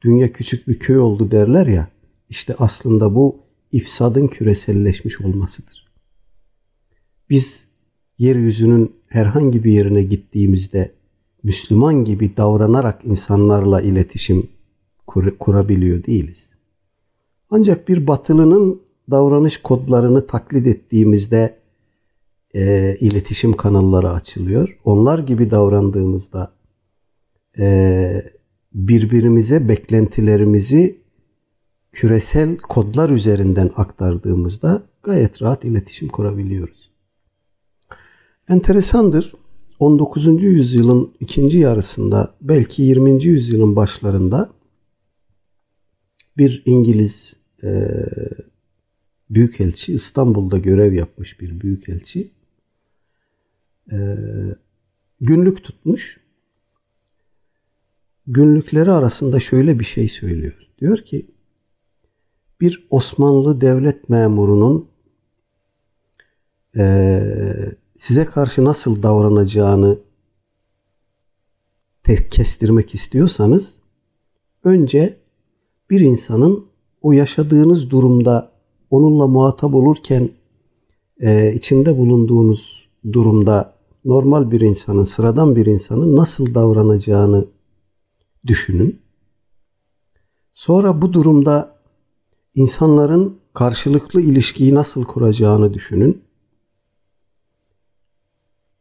dünya 0.01 0.33
küçük 0.33 0.67
bir 0.67 0.79
köy 0.79 0.99
oldu 0.99 1.31
derler 1.31 1.67
ya, 1.67 1.87
işte 2.29 2.55
aslında 2.59 3.15
bu 3.15 3.39
ifsadın 3.71 4.27
küreselleşmiş 4.27 5.21
olmasıdır. 5.21 5.87
Biz 7.29 7.67
yeryüzünün 8.17 8.95
herhangi 9.07 9.63
bir 9.63 9.71
yerine 9.71 10.03
gittiğimizde 10.03 10.91
Müslüman 11.43 12.05
gibi 12.05 12.37
davranarak 12.37 13.05
insanlarla 13.05 13.81
iletişim 13.81 14.47
kur, 15.13 15.37
kurabiliyor 15.37 16.03
değiliz. 16.03 16.53
Ancak 17.49 17.87
bir 17.87 18.07
batılının 18.07 18.81
davranış 19.11 19.57
kodlarını 19.57 20.27
taklit 20.27 20.67
ettiğimizde 20.67 21.57
e, 22.53 22.95
iletişim 22.99 23.53
kanalları 23.53 24.09
açılıyor. 24.09 24.79
Onlar 24.83 25.19
gibi 25.19 25.51
davrandığımızda 25.51 26.51
e, 27.59 28.25
birbirimize 28.73 29.69
beklentilerimizi 29.69 30.95
küresel 31.91 32.57
kodlar 32.57 33.09
üzerinden 33.09 33.69
aktardığımızda 33.75 34.83
gayet 35.03 35.41
rahat 35.41 35.65
iletişim 35.65 36.07
kurabiliyoruz. 36.07 36.91
Enteresandır. 38.49 39.33
19. 39.79 40.43
yüzyılın 40.43 41.11
ikinci 41.19 41.57
yarısında 41.57 42.33
belki 42.41 42.83
20. 42.83 43.23
yüzyılın 43.23 43.75
başlarında 43.75 44.49
bir 46.37 46.63
İngiliz 46.65 47.35
e, 47.63 47.91
büyükelçi 49.29 49.93
İstanbul'da 49.93 50.57
görev 50.57 50.93
yapmış 50.93 51.41
bir 51.41 51.61
büyükelçi 51.61 52.31
e, 53.91 54.17
günlük 55.21 55.63
tutmuş. 55.63 56.19
Günlükleri 58.27 58.91
arasında 58.91 59.39
şöyle 59.39 59.79
bir 59.79 59.85
şey 59.85 60.07
söylüyor. 60.07 60.67
Diyor 60.79 60.97
ki 60.97 61.25
bir 62.61 62.87
Osmanlı 62.89 63.61
devlet 63.61 64.09
memurunun 64.09 64.89
e, 66.77 67.23
size 67.97 68.25
karşı 68.25 68.63
nasıl 68.65 69.03
davranacağını 69.03 69.99
kestirmek 72.31 72.95
istiyorsanız 72.95 73.79
önce 74.63 75.22
bir 75.89 75.99
insanın 75.99 76.65
o 77.01 77.11
yaşadığınız 77.11 77.89
durumda 77.89 78.51
onunla 78.89 79.27
muhatap 79.27 79.75
olurken 79.75 80.29
e, 81.19 81.53
içinde 81.53 81.97
bulunduğunuz 81.97 82.89
durumda 83.13 83.73
normal 84.05 84.51
bir 84.51 84.61
insanın, 84.61 85.03
sıradan 85.03 85.55
bir 85.55 85.65
insanın 85.65 86.15
nasıl 86.15 86.55
davranacağını 86.55 87.45
düşünün. 88.47 88.99
Sonra 90.53 91.01
bu 91.01 91.13
durumda 91.13 91.79
insanların 92.55 93.37
karşılıklı 93.53 94.21
ilişkiyi 94.21 94.73
nasıl 94.73 95.03
kuracağını 95.03 95.73
düşünün. 95.73 96.23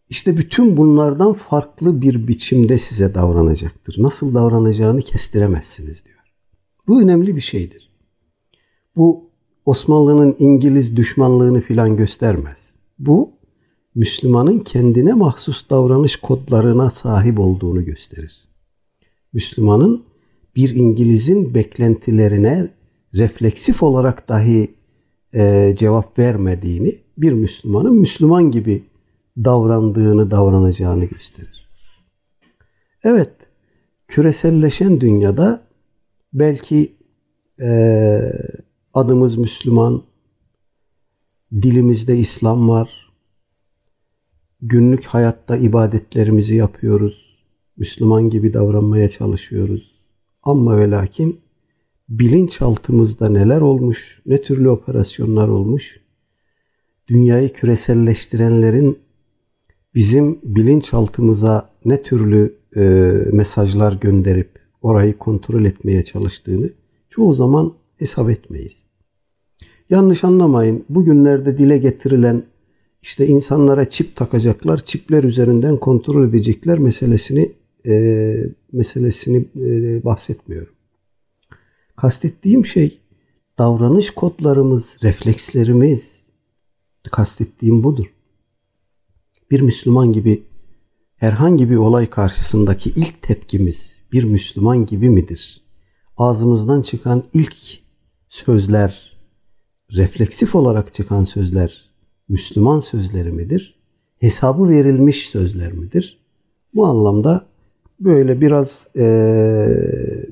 İşte 0.09 0.37
bütün 0.37 0.77
bunlardan 0.77 1.33
farklı 1.33 2.03
bir 2.03 2.29
biçimde 2.29 2.79
size 2.79 3.15
davranacaktır. 3.15 4.03
Nasıl 4.03 4.35
davranacağını 4.35 5.01
kestiremezsiniz 5.01 6.05
diyor. 6.05 6.22
Bu 6.89 7.03
önemli 7.03 7.37
bir 7.37 7.41
şeydir. 7.41 7.91
Bu 8.97 9.31
Osmanlı'nın 9.65 10.37
İngiliz 10.39 10.97
düşmanlığını 10.97 11.61
filan 11.61 11.97
göstermez. 11.97 12.75
Bu 12.99 13.33
Müslümanın 13.95 14.59
kendine 14.59 15.13
mahsus 15.13 15.71
davranış 15.71 16.17
kodlarına 16.17 16.91
sahip 16.91 17.41
olduğunu 17.41 17.85
gösterir. 17.85 18.49
Müslümanın 19.33 20.05
bir 20.57 20.75
İngiliz'in 20.75 21.55
beklentilerine 21.55 22.69
refleksif 23.15 23.83
olarak 23.83 24.29
dahi 24.29 24.75
e, 25.35 25.75
cevap 25.79 26.19
vermediğini, 26.19 26.95
bir 27.19 27.33
Müslümanın 27.33 27.95
Müslüman 27.95 28.51
gibi 28.51 28.83
davrandığını, 29.37 30.31
davranacağını 30.31 31.05
gösterir. 31.05 31.69
Evet, 33.05 33.33
küreselleşen 34.09 35.01
dünyada 35.01 35.63
belki 36.33 36.93
e, 37.61 37.69
adımız 38.95 39.39
Müslüman, 39.39 40.03
dilimizde 41.63 42.17
İslam 42.17 42.69
var, 42.69 43.13
günlük 44.63 45.05
hayatta 45.05 45.57
ibadetlerimizi 45.57 46.55
yapıyoruz, 46.55 47.45
Müslüman 47.77 48.31
gibi 48.31 48.53
davranmaya 48.53 49.09
çalışıyoruz. 49.09 49.93
Ama 50.43 50.79
ve 50.79 50.91
lakin 50.91 51.41
bilinçaltımızda 52.09 53.29
neler 53.29 53.61
olmuş, 53.61 54.23
ne 54.27 54.43
türlü 54.43 54.69
operasyonlar 54.71 55.49
olmuş, 55.49 56.01
dünyayı 57.09 57.53
küreselleştirenlerin 57.53 58.99
bizim 59.95 60.39
bilinçaltımıza 60.43 61.71
ne 61.85 62.03
türlü 62.03 62.55
e, 62.77 62.83
mesajlar 63.33 63.93
gönderip 63.93 64.62
orayı 64.83 65.19
kontrol 65.19 65.65
etmeye 65.65 66.05
çalıştığını 66.05 66.71
çoğu 67.09 67.35
zaman 67.35 67.73
hesap 67.97 68.31
etmeyiz. 68.31 68.83
Yanlış 69.91 70.25
anlamayın. 70.25 70.85
Bugünlerde 70.89 71.59
dile 71.59 71.79
getirilen 71.79 72.43
işte 73.03 73.27
insanlara 73.27 73.89
çip 73.89 74.17
takacaklar, 74.17 74.79
çipler 74.79 75.25
üzerinden 75.25 75.77
kontrol 75.77 76.29
edecekler 76.29 76.79
meselesini 76.79 77.53
e, 77.87 78.35
meselesini 78.73 79.45
e, 79.57 80.05
bahsetmiyorum. 80.05 80.73
Kastettiğim 81.97 82.67
şey 82.67 83.01
davranış 83.59 84.11
kodlarımız, 84.11 84.99
reflekslerimiz 85.03 86.27
kastettiğim 87.11 87.85
budur 87.85 88.13
bir 89.53 89.61
Müslüman 89.61 90.13
gibi 90.13 90.43
herhangi 91.17 91.71
bir 91.71 91.77
olay 91.77 92.11
karşısındaki 92.11 92.91
ilk 92.91 93.23
tepkimiz 93.23 94.02
bir 94.13 94.25
Müslüman 94.25 94.87
gibi 94.87 95.11
midir? 95.11 95.63
Ağzımızdan 96.17 96.83
çıkan 96.83 97.25
ilk 97.33 97.57
sözler, 98.29 99.17
refleksif 99.93 100.55
olarak 100.55 100.95
çıkan 100.95 101.25
sözler 101.25 101.91
Müslüman 102.29 102.81
sözleri 102.81 103.33
midir? 103.33 103.75
Hesabı 104.19 104.69
verilmiş 104.69 105.29
sözler 105.29 105.73
midir? 105.73 106.19
Bu 106.75 106.87
anlamda 106.87 107.47
böyle 108.01 108.41
biraz 108.41 108.89
e, 108.97 109.05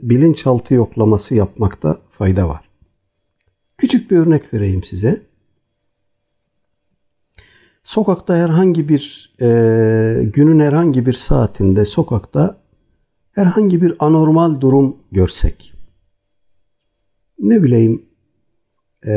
bilinçaltı 0.03 0.75
yoklaması 0.75 1.35
yapmakta 1.35 1.99
fayda 2.11 2.49
var. 2.49 2.71
Küçük 3.79 4.11
bir 4.11 4.17
örnek 4.17 4.55
vereyim 4.55 4.83
size. 4.83 5.23
Sokakta 7.85 8.37
herhangi 8.37 8.89
bir 8.89 9.35
e, 9.41 9.49
günün 10.25 10.61
herhangi 10.61 11.07
bir 11.07 11.13
saatinde 11.13 11.85
sokakta 11.85 12.60
herhangi 13.33 13.83
bir 13.83 13.95
anormal 13.99 14.61
durum 14.61 14.97
görsek 15.13 15.75
ne 17.41 17.63
bileyim 17.63 18.03
e, 19.07 19.11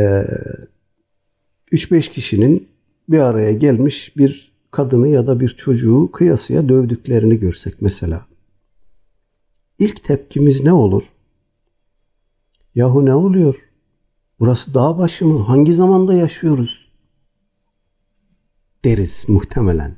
3-5 1.72 2.12
kişinin 2.12 2.68
bir 3.10 3.20
araya 3.20 3.54
gelmiş 3.54 4.18
bir 4.18 4.52
kadını 4.72 5.08
ya 5.08 5.28
da 5.28 5.40
bir 5.40 5.50
çocuğu 5.50 6.12
kıyasıya 6.12 6.70
dövdüklerini 6.70 7.40
görsek 7.40 7.82
mesela. 7.82 8.26
İlk 9.80 10.04
tepkimiz 10.04 10.64
ne 10.64 10.74
olur? 10.74 11.04
Yahu 12.76 13.06
ne 13.06 13.16
oluyor? 13.16 13.56
Burası 14.40 14.74
dağ 14.74 14.98
başı 14.98 15.26
mı? 15.26 15.40
Hangi 15.44 15.74
zamanda 15.74 16.14
yaşıyoruz? 16.14 16.88
Deriz 18.86 19.26
muhtemelen. 19.28 19.96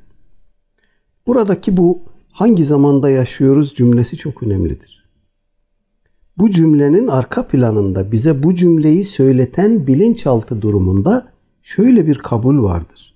Buradaki 1.26 1.76
bu 1.76 2.02
hangi 2.36 2.64
zamanda 2.64 3.10
yaşıyoruz 3.10 3.74
cümlesi 3.74 4.16
çok 4.16 4.42
önemlidir. 4.42 5.04
Bu 6.38 6.50
cümlenin 6.50 7.06
arka 7.06 7.48
planında 7.48 8.12
bize 8.12 8.42
bu 8.42 8.54
cümleyi 8.54 9.04
söyleten 9.04 9.86
bilinçaltı 9.86 10.62
durumunda 10.62 11.28
şöyle 11.62 12.06
bir 12.06 12.18
kabul 12.18 12.62
vardır. 12.62 13.14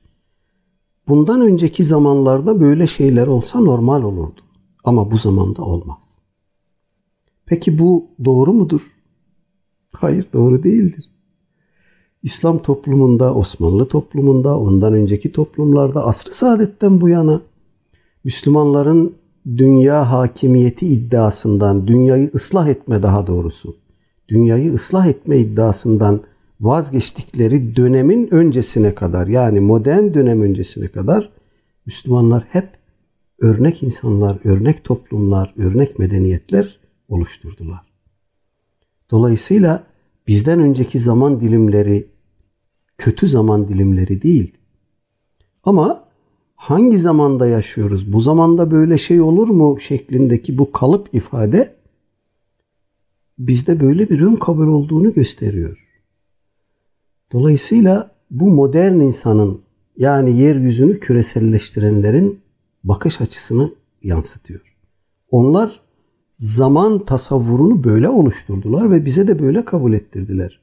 Bundan 1.09 1.40
önceki 1.40 1.85
zamanlarda 1.85 2.61
böyle 2.61 2.87
şeyler 2.87 3.26
olsa 3.26 3.61
normal 3.61 4.02
olurdu. 4.02 4.40
Ama 4.85 5.11
bu 5.11 5.16
zamanda 5.16 5.62
olmaz. 5.62 6.14
Peki 7.46 7.78
bu 7.78 8.06
doğru 8.24 8.52
mudur? 8.52 8.92
Hayır 9.92 10.26
doğru 10.33 10.62
değildir. 10.62 11.11
İslam 12.22 12.59
toplumunda, 12.59 13.35
Osmanlı 13.35 13.88
toplumunda, 13.88 14.59
ondan 14.59 14.92
önceki 14.94 15.33
toplumlarda 15.33 16.06
asr-ı 16.06 16.35
saadetten 16.35 17.00
bu 17.00 17.09
yana 17.09 17.40
Müslümanların 18.24 19.14
dünya 19.46 20.11
hakimiyeti 20.11 20.87
iddiasından, 20.87 21.87
dünyayı 21.87 22.30
ıslah 22.35 22.68
etme 22.68 23.02
daha 23.02 23.26
doğrusu, 23.26 23.76
dünyayı 24.28 24.72
ıslah 24.74 25.06
etme 25.06 25.38
iddiasından 25.38 26.20
vazgeçtikleri 26.61 27.76
dönemin 27.76 28.35
öncesine 28.35 28.94
kadar 28.94 29.26
yani 29.26 29.61
modern 29.61 30.14
dönem 30.14 30.42
öncesine 30.42 30.88
kadar 30.88 31.30
Müslümanlar 31.87 32.44
hep 32.48 32.68
örnek 33.38 33.83
insanlar, 33.83 34.38
örnek 34.44 34.85
toplumlar, 34.85 35.54
örnek 35.56 35.98
medeniyetler 35.98 36.80
oluşturdular. 37.09 37.90
Dolayısıyla 39.11 39.85
bizden 40.26 40.61
önceki 40.61 40.98
zaman 40.98 41.40
dilimleri 41.40 42.09
kötü 42.98 43.28
zaman 43.28 43.68
dilimleri 43.68 44.22
değildi. 44.22 44.56
Ama 45.64 46.10
hangi 46.61 46.99
zamanda 46.99 47.46
yaşıyoruz? 47.46 48.12
Bu 48.12 48.20
zamanda 48.20 48.70
böyle 48.70 48.99
şey 48.99 49.20
olur 49.20 49.49
mu 49.49 49.81
şeklindeki 49.81 50.59
bu 50.59 50.73
kalıp 50.73 51.14
ifade 51.14 51.75
bizde 53.38 53.81
böyle 53.81 54.11
bir 54.11 54.20
ön 54.20 54.37
kabul 54.37 54.66
olduğunu 54.66 55.12
gösteriyor. 55.12 55.87
Dolayısıyla 57.33 58.11
bu 58.31 58.51
modern 58.51 58.94
insanın 58.94 59.61
yani 59.96 60.37
yeryüzünü 60.37 61.01
küreselleştirenlerin 61.01 62.40
bakış 62.85 63.20
açısını 63.20 63.70
yansıtıyor. 64.03 64.77
Onlar 65.31 65.81
zaman 66.38 66.99
tasavvurunu 67.05 67.85
böyle 67.85 68.09
oluşturdular 68.09 68.90
ve 68.90 69.05
bize 69.05 69.29
de 69.29 69.38
böyle 69.38 69.64
kabul 69.64 69.92
ettirdiler. 69.92 70.61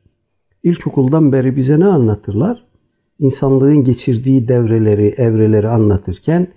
İlkokuldan 0.63 1.31
beri 1.31 1.55
bize 1.55 1.79
ne 1.79 1.85
anlatırlar? 1.85 2.66
İnsanlığın 3.19 3.83
geçirdiği 3.83 4.47
devreleri, 4.47 5.07
evreleri 5.07 5.69
anlatırken 5.69 6.47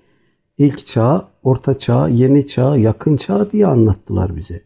ilk 0.58 0.86
çağ, 0.86 1.28
orta 1.42 1.78
çağ, 1.78 2.08
yeni 2.08 2.46
çağ, 2.46 2.76
yakın 2.76 3.16
çağ 3.16 3.50
diye 3.50 3.66
anlattılar 3.66 4.36
bize. 4.36 4.62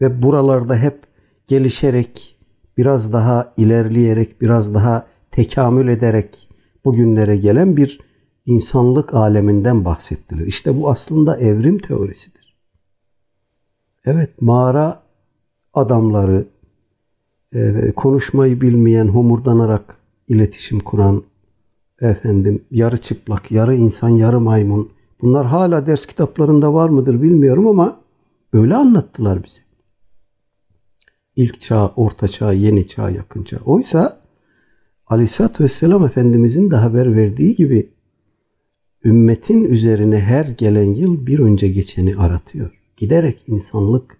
Ve 0.00 0.22
buralarda 0.22 0.76
hep 0.76 0.98
gelişerek, 1.46 2.38
biraz 2.76 3.12
daha 3.12 3.54
ilerleyerek, 3.56 4.40
biraz 4.40 4.74
daha 4.74 5.06
tekamül 5.30 5.88
ederek 5.88 6.48
bugünlere 6.84 7.36
gelen 7.36 7.76
bir 7.76 8.00
insanlık 8.46 9.14
aleminden 9.14 9.84
bahsettiler. 9.84 10.46
İşte 10.46 10.80
bu 10.80 10.90
aslında 10.90 11.36
evrim 11.36 11.78
teorisidir. 11.78 12.56
Evet 14.04 14.42
mağara 14.42 15.02
adamları, 15.74 16.46
e, 17.54 17.92
konuşmayı 17.96 18.60
bilmeyen, 18.60 19.08
homurdanarak 19.08 20.03
iletişim 20.28 20.80
kuran, 20.80 21.22
efendim 22.00 22.64
yarı 22.70 22.96
çıplak, 22.96 23.50
yarı 23.50 23.74
insan, 23.74 24.08
yarı 24.08 24.40
maymun. 24.40 24.90
Bunlar 25.20 25.46
hala 25.46 25.86
ders 25.86 26.06
kitaplarında 26.06 26.74
var 26.74 26.88
mıdır 26.88 27.22
bilmiyorum 27.22 27.68
ama 27.68 28.00
böyle 28.52 28.74
anlattılar 28.74 29.44
bize. 29.44 29.60
İlk 31.36 31.60
çağ, 31.60 31.88
orta 31.88 32.28
çağ, 32.28 32.52
yeni 32.52 32.86
çağ, 32.86 33.10
yakın 33.10 33.42
çağ. 33.42 33.58
Oysa 33.64 34.20
Aleyhisselatü 35.06 35.64
Vesselam 35.64 36.04
Efendimizin 36.04 36.70
de 36.70 36.76
haber 36.76 37.16
verdiği 37.16 37.54
gibi 37.54 37.90
ümmetin 39.04 39.64
üzerine 39.64 40.20
her 40.20 40.44
gelen 40.44 40.94
yıl 40.94 41.26
bir 41.26 41.38
önce 41.38 41.68
geçeni 41.68 42.16
aratıyor. 42.16 42.80
Giderek 42.96 43.44
insanlık 43.46 44.18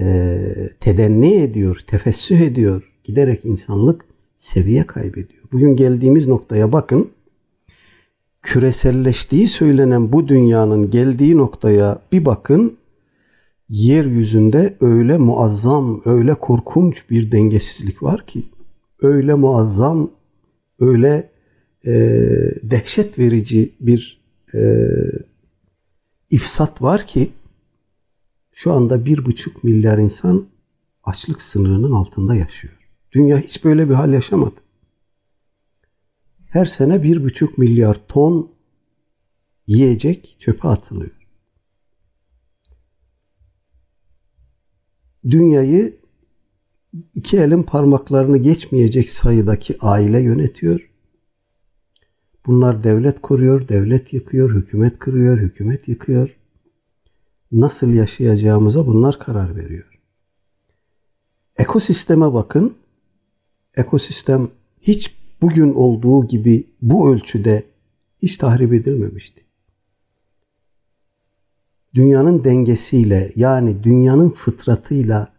e, 0.00 0.40
tedenni 0.80 1.34
ediyor, 1.34 1.84
tefessüh 1.86 2.40
ediyor. 2.40 2.92
Giderek 3.04 3.44
insanlık 3.44 4.04
seviye 4.40 4.86
kaybediyor. 4.86 5.44
Bugün 5.52 5.76
geldiğimiz 5.76 6.26
noktaya 6.26 6.72
bakın. 6.72 7.10
Küreselleştiği 8.42 9.48
söylenen 9.48 10.12
bu 10.12 10.28
dünyanın 10.28 10.90
geldiği 10.90 11.36
noktaya 11.36 12.02
bir 12.12 12.24
bakın. 12.24 12.76
Yeryüzünde 13.68 14.76
öyle 14.80 15.18
muazzam, 15.18 16.02
öyle 16.04 16.34
korkunç 16.34 17.10
bir 17.10 17.32
dengesizlik 17.32 18.02
var 18.02 18.26
ki, 18.26 18.42
öyle 19.02 19.34
muazzam, 19.34 20.10
öyle 20.80 21.30
e, 21.86 21.92
dehşet 22.62 23.18
verici 23.18 23.72
bir 23.80 24.20
e, 24.54 24.60
ifsat 26.30 26.82
var 26.82 27.06
ki 27.06 27.30
şu 28.52 28.72
anda 28.72 29.06
bir 29.06 29.24
buçuk 29.24 29.64
milyar 29.64 29.98
insan 29.98 30.46
açlık 31.04 31.42
sınırının 31.42 31.92
altında 31.92 32.34
yaşıyor. 32.34 32.79
Dünya 33.12 33.38
hiç 33.38 33.64
böyle 33.64 33.88
bir 33.88 33.94
hal 33.94 34.12
yaşamadı. 34.12 34.60
Her 36.46 36.64
sene 36.64 37.02
bir 37.02 37.24
buçuk 37.24 37.58
milyar 37.58 38.06
ton 38.08 38.52
yiyecek 39.66 40.36
çöpe 40.38 40.68
atılıyor. 40.68 41.10
Dünyayı 45.24 45.96
iki 47.14 47.38
elin 47.38 47.62
parmaklarını 47.62 48.38
geçmeyecek 48.38 49.10
sayıdaki 49.10 49.76
aile 49.80 50.20
yönetiyor. 50.20 50.90
Bunlar 52.46 52.84
devlet 52.84 53.22
kuruyor, 53.22 53.68
devlet 53.68 54.12
yıkıyor, 54.12 54.54
hükümet 54.54 54.98
kırıyor, 54.98 55.38
hükümet 55.38 55.88
yıkıyor 55.88 56.36
nasıl 57.52 57.92
yaşayacağımıza 57.92 58.86
bunlar 58.86 59.18
karar 59.18 59.56
veriyor. 59.56 60.00
Ekosisteme 61.56 62.32
bakın. 62.32 62.79
Ekosistem 63.76 64.48
hiç 64.80 65.14
bugün 65.42 65.74
olduğu 65.74 66.28
gibi 66.28 66.66
bu 66.82 67.14
ölçüde 67.14 67.64
hiç 68.22 68.36
tahrip 68.36 68.72
edilmemişti. 68.72 69.44
Dünyanın 71.94 72.44
dengesiyle 72.44 73.32
yani 73.36 73.84
dünyanın 73.84 74.30
fıtratıyla 74.30 75.32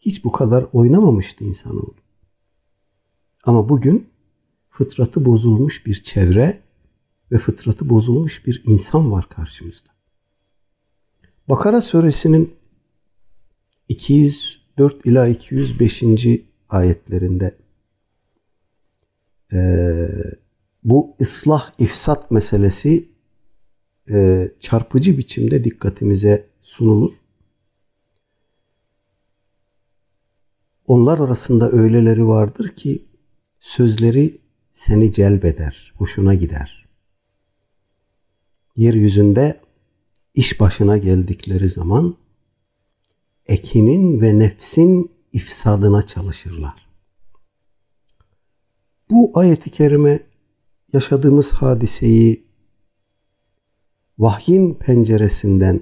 hiç 0.00 0.24
bu 0.24 0.32
kadar 0.32 0.66
oynamamıştı 0.72 1.44
insanoğlu. 1.44 1.94
Ama 3.44 3.68
bugün 3.68 4.08
fıtratı 4.70 5.24
bozulmuş 5.24 5.86
bir 5.86 6.02
çevre 6.02 6.62
ve 7.32 7.38
fıtratı 7.38 7.88
bozulmuş 7.88 8.46
bir 8.46 8.62
insan 8.66 9.12
var 9.12 9.28
karşımızda. 9.28 9.88
Bakara 11.48 11.80
suresinin 11.82 12.54
204 13.88 15.06
ila 15.06 15.28
205. 15.28 16.04
ayetlerinde 16.68 17.56
e, 19.52 20.08
bu 20.84 21.16
ıslah 21.20 21.72
ifsat 21.78 22.30
meselesi 22.30 23.08
e, 24.10 24.48
çarpıcı 24.60 25.18
biçimde 25.18 25.64
dikkatimize 25.64 26.46
sunulur. 26.62 27.12
Onlar 30.86 31.18
arasında 31.18 31.70
öyleleri 31.70 32.26
vardır 32.26 32.76
ki 32.76 33.04
sözleri 33.60 34.40
seni 34.72 35.12
celbeder, 35.12 35.92
hoşuna 35.96 36.34
gider. 36.34 36.88
Yeryüzünde 38.76 39.60
iş 40.34 40.60
başına 40.60 40.98
geldikleri 40.98 41.68
zaman 41.68 42.16
ekinin 43.46 44.20
ve 44.20 44.38
nefsin 44.38 45.10
ifsadına 45.32 46.02
çalışırlar. 46.02 46.87
Bu 49.10 49.30
ayeti 49.34 49.70
kerime 49.70 50.20
yaşadığımız 50.92 51.52
hadiseyi 51.52 52.44
vahyin 54.18 54.74
penceresinden 54.74 55.80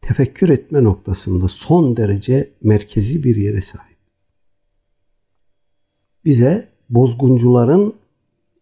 tefekkür 0.00 0.48
etme 0.48 0.84
noktasında 0.84 1.48
son 1.48 1.96
derece 1.96 2.50
merkezi 2.62 3.24
bir 3.24 3.36
yere 3.36 3.62
sahip. 3.62 3.98
Bize 6.24 6.68
bozguncuların 6.90 7.94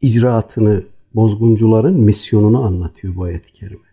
icraatını, 0.00 0.84
bozguncuların 1.14 2.00
misyonunu 2.00 2.64
anlatıyor 2.64 3.16
bu 3.16 3.22
ayet-i 3.22 3.52
kerime. 3.52 3.90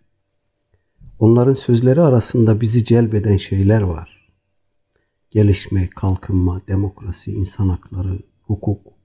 Onların 1.18 1.54
sözleri 1.54 2.00
arasında 2.00 2.60
bizi 2.60 2.84
celbeden 2.84 3.36
şeyler 3.36 3.82
var. 3.82 4.30
Gelişme, 5.30 5.90
kalkınma, 5.90 6.60
demokrasi, 6.68 7.32
insan 7.32 7.68
hakları, 7.68 8.18
hukuk. 8.42 8.97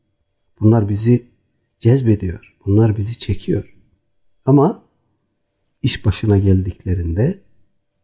Bunlar 0.60 0.90
bizi 0.90 1.26
cezbediyor. 1.80 2.56
Bunlar 2.66 2.98
bizi 2.98 3.20
çekiyor. 3.20 3.76
Ama 4.46 4.84
iş 5.82 6.06
başına 6.06 6.38
geldiklerinde, 6.38 7.42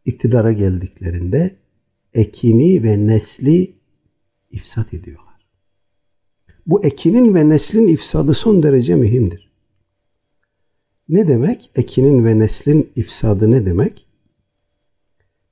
iktidara 0.06 0.52
geldiklerinde 0.52 1.56
ekini 2.14 2.84
ve 2.84 3.08
nesli 3.08 3.76
ifsat 4.52 4.94
ediyorlar. 4.94 5.30
Bu 6.66 6.86
ekinin 6.86 7.36
ve 7.36 7.50
neslin 7.50 7.88
ifsadı 7.88 8.34
son 8.34 8.64
derece 8.64 8.96
mühimdir. 8.96 9.50
Ne 11.10 11.28
demek? 11.28 11.72
Ekinin 11.76 12.26
ve 12.26 12.40
neslin 12.40 12.90
ifsadı 12.96 13.52
ne 13.52 13.66
demek? 13.66 14.06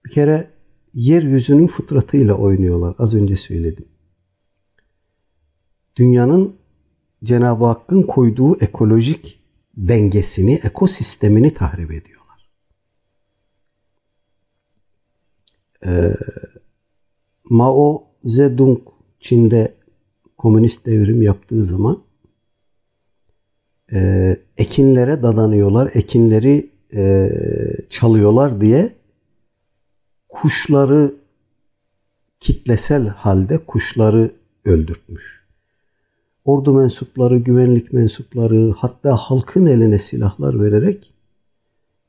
Bir 0.05 0.11
kere 0.11 0.51
yeryüzünün 0.93 1.67
fıtratıyla 1.67 2.33
oynuyorlar. 2.33 2.95
Az 2.97 3.13
önce 3.13 3.35
söyledim. 3.35 3.85
Dünyanın 5.95 6.55
Cenab-ı 7.27 7.65
Hakk'ın 7.65 8.03
koyduğu 8.03 8.59
ekolojik 8.59 9.39
dengesini, 9.77 10.53
ekosistemini 10.63 11.53
tahrip 11.53 11.91
ediyorlar. 11.91 12.49
Ee, 15.85 16.15
Mao 17.49 18.07
Zedong 18.23 18.79
Çin'de 19.19 19.73
komünist 20.37 20.85
devrim 20.85 21.21
yaptığı 21.21 21.65
zaman 21.65 22.03
e, 23.93 24.37
ekinlere 24.57 25.21
dadanıyorlar, 25.23 25.91
ekinleri 25.93 26.69
e, 26.95 27.29
çalıyorlar 27.89 28.61
diye 28.61 28.91
kuşları 30.29 31.15
kitlesel 32.39 33.07
halde 33.07 33.57
kuşları 33.57 34.31
öldürtmüş. 34.65 35.46
Ordu 36.47 36.73
mensupları, 36.73 37.37
güvenlik 37.37 37.93
mensupları 37.93 38.73
hatta 38.77 39.15
halkın 39.15 39.65
eline 39.65 39.99
silahlar 39.99 40.61
vererek 40.61 41.13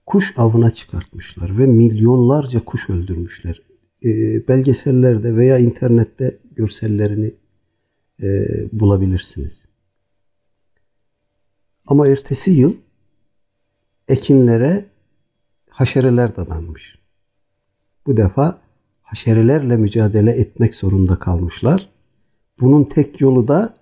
kuş 0.07 0.35
avına 0.37 0.71
çıkartmışlar 0.71 1.59
ve 1.59 1.67
milyonlarca 1.67 2.65
kuş 2.65 2.91
öldürmüşler. 2.91 3.63
E, 4.05 4.09
belgesellerde 4.49 5.37
veya 5.37 5.59
internette 5.59 6.39
görsellerini 6.57 7.35
e, 8.23 8.47
bulabilirsiniz. 8.73 9.65
Ama 11.87 12.09
ertesi 12.09 12.51
yıl 12.51 12.75
ekinlere 14.09 14.85
haşereler 15.71 16.37
dadanmış. 16.37 16.99
Bu 18.07 18.17
defa 18.17 18.59
haşerelerle 19.03 19.77
mücadele 19.77 20.31
etmek 20.31 20.75
zorunda 20.75 21.19
kalmışlar. 21.19 21.89
Bunun 22.61 22.85
tek 22.85 23.21
yolu 23.21 23.49
da 23.49 23.78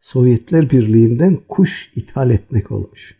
Sovyetler 0.00 0.70
Birliği'nden 0.70 1.38
kuş 1.48 1.92
ithal 1.96 2.30
etmek 2.30 2.70
olmuş. 2.70 3.16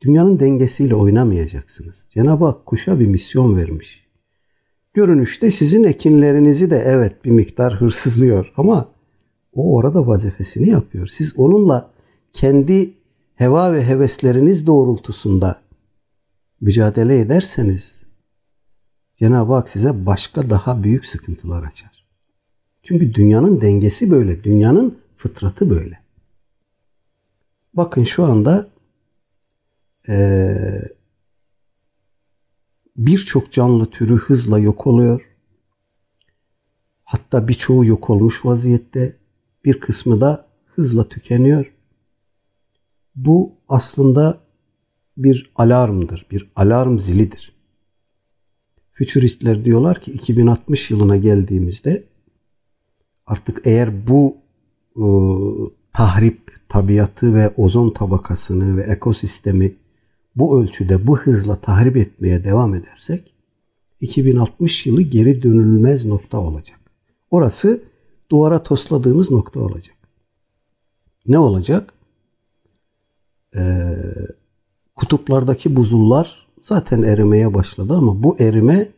Dünyanın 0.00 0.40
dengesiyle 0.40 0.94
oynamayacaksınız. 0.94 2.08
Cenab-ı 2.10 2.44
Hak 2.44 2.66
kuşa 2.66 3.00
bir 3.00 3.06
misyon 3.06 3.56
vermiş. 3.56 4.06
Görünüşte 4.94 5.50
sizin 5.50 5.84
ekinlerinizi 5.84 6.70
de 6.70 6.82
evet 6.86 7.24
bir 7.24 7.30
miktar 7.30 7.74
hırsızlıyor 7.74 8.52
ama 8.56 8.88
o 9.52 9.74
orada 9.74 10.06
vazifesini 10.06 10.68
yapıyor. 10.68 11.06
Siz 11.06 11.38
onunla 11.38 11.90
kendi 12.32 12.94
heva 13.34 13.72
ve 13.72 13.84
hevesleriniz 13.84 14.66
doğrultusunda 14.66 15.62
mücadele 16.60 17.20
ederseniz 17.20 18.06
Cenab-ı 19.16 19.52
Hak 19.52 19.68
size 19.68 20.06
başka 20.06 20.50
daha 20.50 20.84
büyük 20.84 21.06
sıkıntılar 21.06 21.62
açar. 21.62 22.06
Çünkü 22.82 23.14
dünyanın 23.14 23.60
dengesi 23.60 24.10
böyle. 24.10 24.44
Dünyanın 24.44 24.98
fıtratı 25.16 25.70
böyle. 25.70 26.02
Bakın 27.74 28.04
şu 28.04 28.24
anda 28.24 28.70
ee, 30.08 30.82
birçok 32.96 33.52
canlı 33.52 33.90
türü 33.90 34.16
hızla 34.16 34.58
yok 34.58 34.86
oluyor. 34.86 35.28
Hatta 37.04 37.48
birçoğu 37.48 37.84
yok 37.84 38.10
olmuş 38.10 38.44
vaziyette. 38.44 39.16
Bir 39.64 39.80
kısmı 39.80 40.20
da 40.20 40.48
hızla 40.64 41.04
tükeniyor. 41.04 41.72
Bu 43.16 43.52
aslında 43.68 44.40
bir 45.16 45.50
alarmdır, 45.56 46.26
bir 46.30 46.50
alarm 46.56 46.98
zilidir. 46.98 47.56
Fütüristler 48.92 49.64
diyorlar 49.64 50.00
ki 50.00 50.12
2060 50.12 50.90
yılına 50.90 51.16
geldiğimizde 51.16 52.04
artık 53.26 53.60
eğer 53.64 54.06
bu 54.06 54.36
tahrip 55.92 56.52
tabiatı 56.68 57.34
ve 57.34 57.54
ozon 57.56 57.90
tabakasını 57.90 58.76
ve 58.76 58.82
ekosistemi 58.82 59.74
bu 60.36 60.60
ölçüde 60.60 61.06
bu 61.06 61.18
hızla 61.18 61.56
tahrip 61.56 61.96
etmeye 61.96 62.44
devam 62.44 62.74
edersek 62.74 63.32
2060 64.00 64.86
yılı 64.86 65.02
geri 65.02 65.42
dönülmez 65.42 66.04
nokta 66.04 66.38
olacak. 66.38 66.80
Orası 67.30 67.82
duvara 68.30 68.62
tosladığımız 68.62 69.30
nokta 69.30 69.60
olacak. 69.60 69.96
Ne 71.26 71.38
olacak? 71.38 71.92
Ee, 73.56 73.96
kutuplardaki 74.94 75.76
buzullar 75.76 76.46
zaten 76.60 77.02
erimeye 77.02 77.54
başladı 77.54 77.94
ama 77.94 78.22
bu 78.22 78.36
erime 78.38 78.88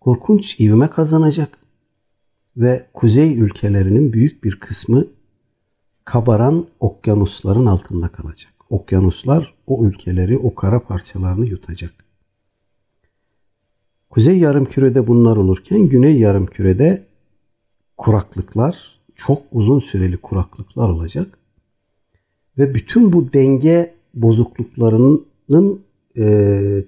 korkunç 0.00 0.60
ivme 0.60 0.90
kazanacak 0.90 1.58
ve 2.56 2.86
kuzey 2.94 3.38
ülkelerinin 3.38 4.12
büyük 4.12 4.44
bir 4.44 4.60
kısmı 4.60 5.06
kabaran 6.04 6.66
okyanusların 6.80 7.66
altında 7.66 8.08
kalacak 8.08 8.52
okyanuslar 8.72 9.54
o 9.66 9.86
ülkeleri, 9.86 10.38
o 10.38 10.54
kara 10.54 10.80
parçalarını 10.80 11.46
yutacak. 11.46 11.92
Kuzey 14.10 14.38
yarımkürede 14.38 15.06
bunlar 15.06 15.36
olurken 15.36 15.88
güney 15.88 16.18
yarımkürede 16.18 17.06
kuraklıklar, 17.96 19.00
çok 19.14 19.42
uzun 19.52 19.80
süreli 19.80 20.16
kuraklıklar 20.16 20.88
olacak. 20.88 21.38
Ve 22.58 22.74
bütün 22.74 23.12
bu 23.12 23.32
denge 23.32 23.94
bozukluklarının 24.14 25.82
e, 26.16 26.24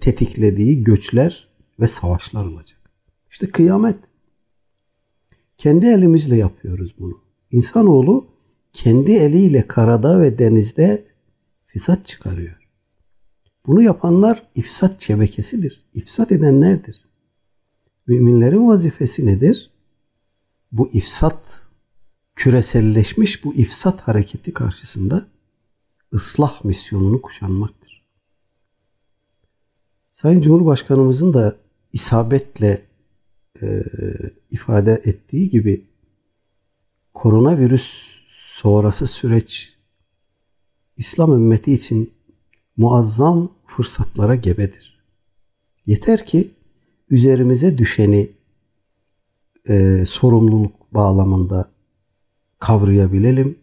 tetiklediği 0.01 0.85
göçler 0.85 1.49
ve 1.81 1.87
savaşlar 1.87 2.45
olacak. 2.45 2.81
İşte 3.31 3.51
kıyamet. 3.51 3.97
Kendi 5.59 5.87
elimizle 5.87 6.37
yapıyoruz 6.37 6.95
bunu. 6.99 7.21
İnsanoğlu 7.51 8.27
kendi 8.73 9.13
eliyle 9.13 9.67
karada 9.67 10.21
ve 10.21 10.39
denizde 10.39 11.05
fesat 11.67 12.07
çıkarıyor. 12.07 12.71
Bunu 13.67 13.83
yapanlar 13.83 14.43
ifsat 14.55 15.01
şebekesidir. 15.01 15.85
İfsat 15.95 16.33
edenlerdir. 16.33 17.05
Müminlerin 18.07 18.69
vazifesi 18.69 19.27
nedir? 19.27 19.71
Bu 20.73 20.91
ifsat 20.93 21.63
küreselleşmiş 22.35 23.45
bu 23.45 23.55
ifsat 23.55 24.01
hareketi 24.01 24.55
karşısında 24.55 25.27
ıslah 26.15 26.65
misyonunu 26.65 27.23
kuşanmaktır. 27.23 28.05
Sayın 30.13 30.41
Cumhurbaşkanımızın 30.41 31.35
da 31.35 31.57
isabetle 31.93 32.83
e, 33.63 33.83
ifade 34.51 35.03
ettiği 35.05 35.51
gibi 35.51 35.85
koronavirüs 37.15 38.21
sonrası 38.29 39.07
süreç 39.07 39.75
İslam 40.97 41.33
ümmeti 41.33 41.73
için 41.73 42.13
muazzam 42.77 43.51
fırsatlara 43.67 44.35
gebedir. 44.35 45.05
Yeter 45.87 46.27
ki 46.27 46.51
üzerimize 47.11 47.79
düşeni 47.79 48.31
e, 49.69 50.05
sorumluluk 50.07 50.95
bağlamında 50.95 51.71
kavrayabilelim, 52.59 53.59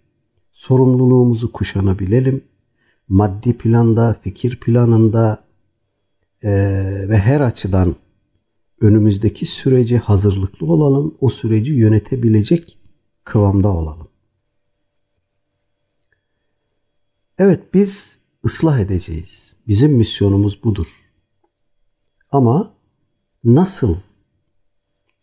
sorumluluğumuzu 0.52 1.52
kuşanabilelim, 1.52 2.44
maddi 3.08 3.58
planda, 3.58 4.14
fikir 4.14 4.60
planında 4.60 5.44
e, 6.44 6.50
ve 7.10 7.18
her 7.18 7.42
açıdan 7.42 7.96
önümüzdeki 8.82 9.46
sürece 9.46 9.98
hazırlıklı 9.98 10.68
olalım, 10.74 11.18
o 11.22 11.30
süreci 11.30 11.74
yönetebilecek 11.74 12.78
kıvamda 13.24 13.70
olalım. 13.70 14.08
Evet 17.38 17.74
biz 17.74 18.20
ıslah 18.46 18.80
edeceğiz. 18.80 19.56
Bizim 19.68 19.92
misyonumuz 19.92 20.64
budur. 20.64 21.14
Ama 22.32 22.74
nasıl? 23.44 23.96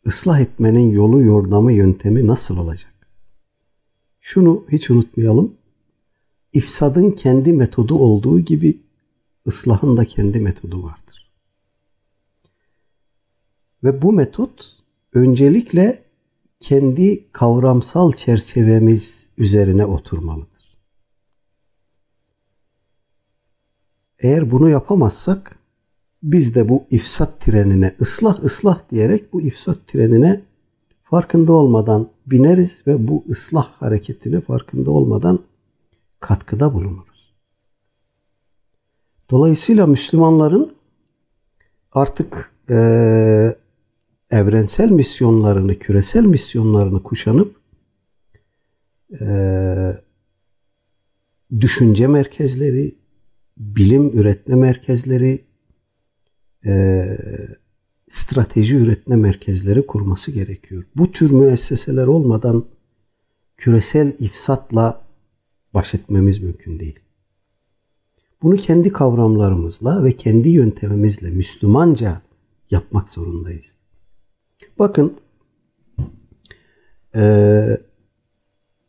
ıslah 0.07 0.40
etmenin 0.40 0.90
yolu, 0.90 1.23
yordamı, 1.23 1.73
yöntemi 1.73 2.27
nasıl 2.27 2.57
olacak? 2.57 2.94
Şunu 4.21 4.64
hiç 4.73 4.90
unutmayalım. 4.90 5.55
İfsadın 6.53 7.11
kendi 7.11 7.53
metodu 7.53 7.99
olduğu 7.99 8.40
gibi 8.40 8.81
ıslahın 9.47 9.97
da 9.97 10.05
kendi 10.05 10.40
metodu 10.40 10.83
vardır. 10.83 11.08
Ve 13.84 14.02
bu 14.02 14.12
metot 14.12 14.78
öncelikle 15.12 16.02
kendi 16.60 17.32
kavramsal 17.32 18.12
çerçevemiz 18.12 19.30
üzerine 19.38 19.86
oturmalıdır. 19.86 20.78
Eğer 24.18 24.50
bunu 24.50 24.68
yapamazsak 24.68 25.58
biz 26.22 26.54
de 26.54 26.68
bu 26.68 26.84
ifsat 26.90 27.40
trenine 27.40 27.96
ıslah 28.00 28.42
ıslah 28.42 28.90
diyerek 28.90 29.32
bu 29.32 29.42
ifsat 29.42 29.86
trenine 29.86 30.42
farkında 31.04 31.52
olmadan 31.52 32.08
bineriz 32.26 32.82
ve 32.86 33.08
bu 33.08 33.24
ıslah 33.30 33.72
hareketine 33.72 34.40
farkında 34.40 34.90
olmadan 34.90 35.38
katkıda 36.20 36.74
bulunuruz. 36.74 37.34
Dolayısıyla 39.30 39.86
Müslümanların 39.86 40.74
artık 41.92 42.52
e, 42.70 42.76
evrensel 44.30 44.90
misyonlarını, 44.90 45.78
küresel 45.78 46.24
misyonlarını 46.24 47.02
kuşanıp 47.02 47.56
e, 49.20 49.28
düşünce 51.60 52.06
merkezleri, 52.06 52.94
bilim 53.56 54.18
üretme 54.18 54.54
merkezleri, 54.54 55.44
e, 56.66 57.04
strateji 58.08 58.76
üretme 58.76 59.16
merkezleri 59.16 59.86
kurması 59.86 60.30
gerekiyor. 60.30 60.84
Bu 60.96 61.12
tür 61.12 61.30
müesseseler 61.30 62.06
olmadan 62.06 62.64
küresel 63.56 64.16
ifsatla 64.18 65.06
baş 65.74 65.94
etmemiz 65.94 66.38
mümkün 66.38 66.78
değil. 66.78 66.98
Bunu 68.42 68.56
kendi 68.56 68.92
kavramlarımızla 68.92 70.04
ve 70.04 70.16
kendi 70.16 70.48
yöntemimizle 70.48 71.30
Müslümanca 71.30 72.22
yapmak 72.70 73.08
zorundayız. 73.08 73.77
Bakın 74.78 75.16
e, 77.16 77.22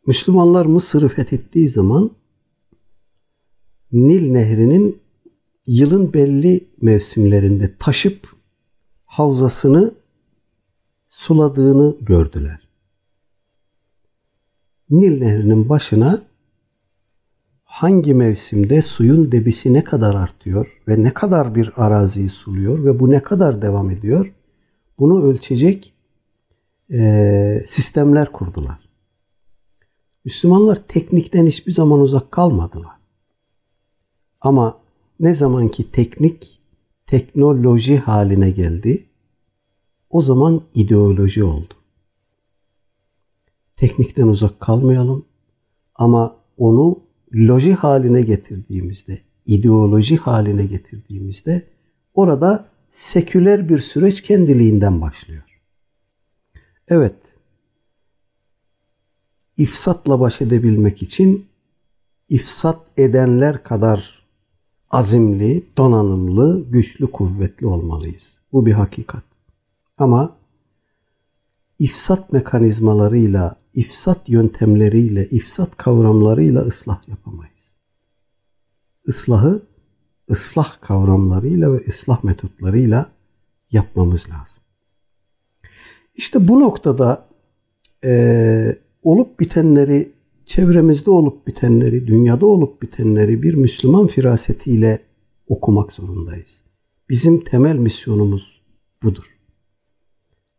Müslümanlar 0.06 0.66
Mısır'ı 0.66 1.08
fethettiği 1.08 1.68
zaman 1.68 2.10
Nil 3.92 4.30
Nehri'nin 4.30 5.00
yılın 5.66 6.12
belli 6.12 6.68
mevsimlerinde 6.82 7.76
taşıp 7.78 8.28
havzasını 9.06 9.94
suladığını 11.08 11.96
gördüler. 12.00 12.68
Nil 14.90 15.20
Nehri'nin 15.20 15.68
başına 15.68 16.18
hangi 17.64 18.14
mevsimde 18.14 18.82
suyun 18.82 19.32
debisi 19.32 19.72
ne 19.72 19.84
kadar 19.84 20.14
artıyor 20.14 20.82
ve 20.88 21.02
ne 21.02 21.14
kadar 21.14 21.54
bir 21.54 21.72
araziyi 21.76 22.28
suluyor 22.28 22.84
ve 22.84 23.00
bu 23.00 23.10
ne 23.10 23.22
kadar 23.22 23.62
devam 23.62 23.90
ediyor 23.90 24.32
bunu 25.00 25.22
ölçecek 25.22 25.92
e, 26.92 27.64
sistemler 27.66 28.32
kurdular. 28.32 28.90
Müslümanlar 30.24 30.88
teknikten 30.88 31.46
hiçbir 31.46 31.72
zaman 31.72 32.00
uzak 32.00 32.32
kalmadılar. 32.32 33.00
Ama 34.40 34.80
ne 35.20 35.34
zamanki 35.34 35.90
teknik 35.90 36.60
teknoloji 37.06 37.98
haline 37.98 38.50
geldi, 38.50 39.06
o 40.10 40.22
zaman 40.22 40.60
ideoloji 40.74 41.44
oldu. 41.44 41.74
Teknikten 43.76 44.26
uzak 44.26 44.60
kalmayalım 44.60 45.24
ama 45.94 46.36
onu 46.56 47.02
loji 47.34 47.74
haline 47.74 48.22
getirdiğimizde, 48.22 49.18
ideoloji 49.46 50.16
haline 50.16 50.66
getirdiğimizde 50.66 51.66
orada 52.14 52.69
seküler 52.90 53.68
bir 53.68 53.78
süreç 53.78 54.22
kendiliğinden 54.22 55.00
başlıyor. 55.00 55.42
Evet, 56.88 57.16
ifsatla 59.56 60.20
baş 60.20 60.40
edebilmek 60.40 61.02
için 61.02 61.46
ifsat 62.28 62.78
edenler 62.96 63.62
kadar 63.62 64.26
azimli, 64.90 65.64
donanımlı, 65.76 66.70
güçlü, 66.70 67.10
kuvvetli 67.10 67.66
olmalıyız. 67.66 68.38
Bu 68.52 68.66
bir 68.66 68.72
hakikat. 68.72 69.24
Ama 69.98 70.36
ifsat 71.78 72.32
mekanizmalarıyla, 72.32 73.56
ifsat 73.74 74.28
yöntemleriyle, 74.28 75.28
ifsat 75.28 75.76
kavramlarıyla 75.76 76.62
ıslah 76.62 77.08
yapamayız. 77.08 77.74
Islahı 79.06 79.62
ıslah 80.30 80.80
kavramlarıyla 80.80 81.72
ve 81.72 81.84
ıslah 81.88 82.24
metotlarıyla 82.24 83.10
yapmamız 83.70 84.28
lazım. 84.30 84.62
İşte 86.14 86.48
bu 86.48 86.60
noktada 86.60 87.26
e, 88.04 88.78
olup 89.02 89.40
bitenleri 89.40 90.12
çevremizde 90.46 91.10
olup 91.10 91.46
bitenleri, 91.46 92.06
dünyada 92.06 92.46
olup 92.46 92.82
bitenleri 92.82 93.42
bir 93.42 93.54
Müslüman 93.54 94.06
firasetiyle 94.06 95.00
okumak 95.48 95.92
zorundayız. 95.92 96.62
Bizim 97.08 97.44
temel 97.44 97.76
misyonumuz 97.76 98.60
budur. 99.02 99.38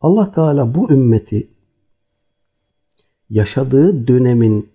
Allah 0.01 0.31
Teala 0.31 0.75
bu 0.75 0.91
ümmeti 0.91 1.47
yaşadığı 3.29 4.07
dönemin 4.07 4.69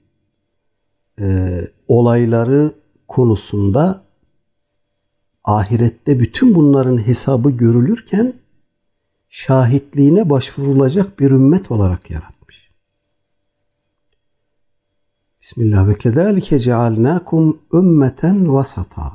e, 1.20 1.61
olayları 1.88 2.72
konusunda 3.09 4.05
ahirette 5.46 6.20
bütün 6.20 6.54
bunların 6.54 7.06
hesabı 7.06 7.50
görülürken 7.50 8.35
şahitliğine 9.28 10.30
başvurulacak 10.30 11.20
bir 11.20 11.30
ümmet 11.30 11.70
olarak 11.70 12.11
yarattı. 12.11 12.37
Bismillah 15.46 15.88
ve 15.88 15.98
kezalike 15.98 16.59
cealnakum 16.59 17.59
ümmeten 17.74 18.52
vasata. 18.52 19.12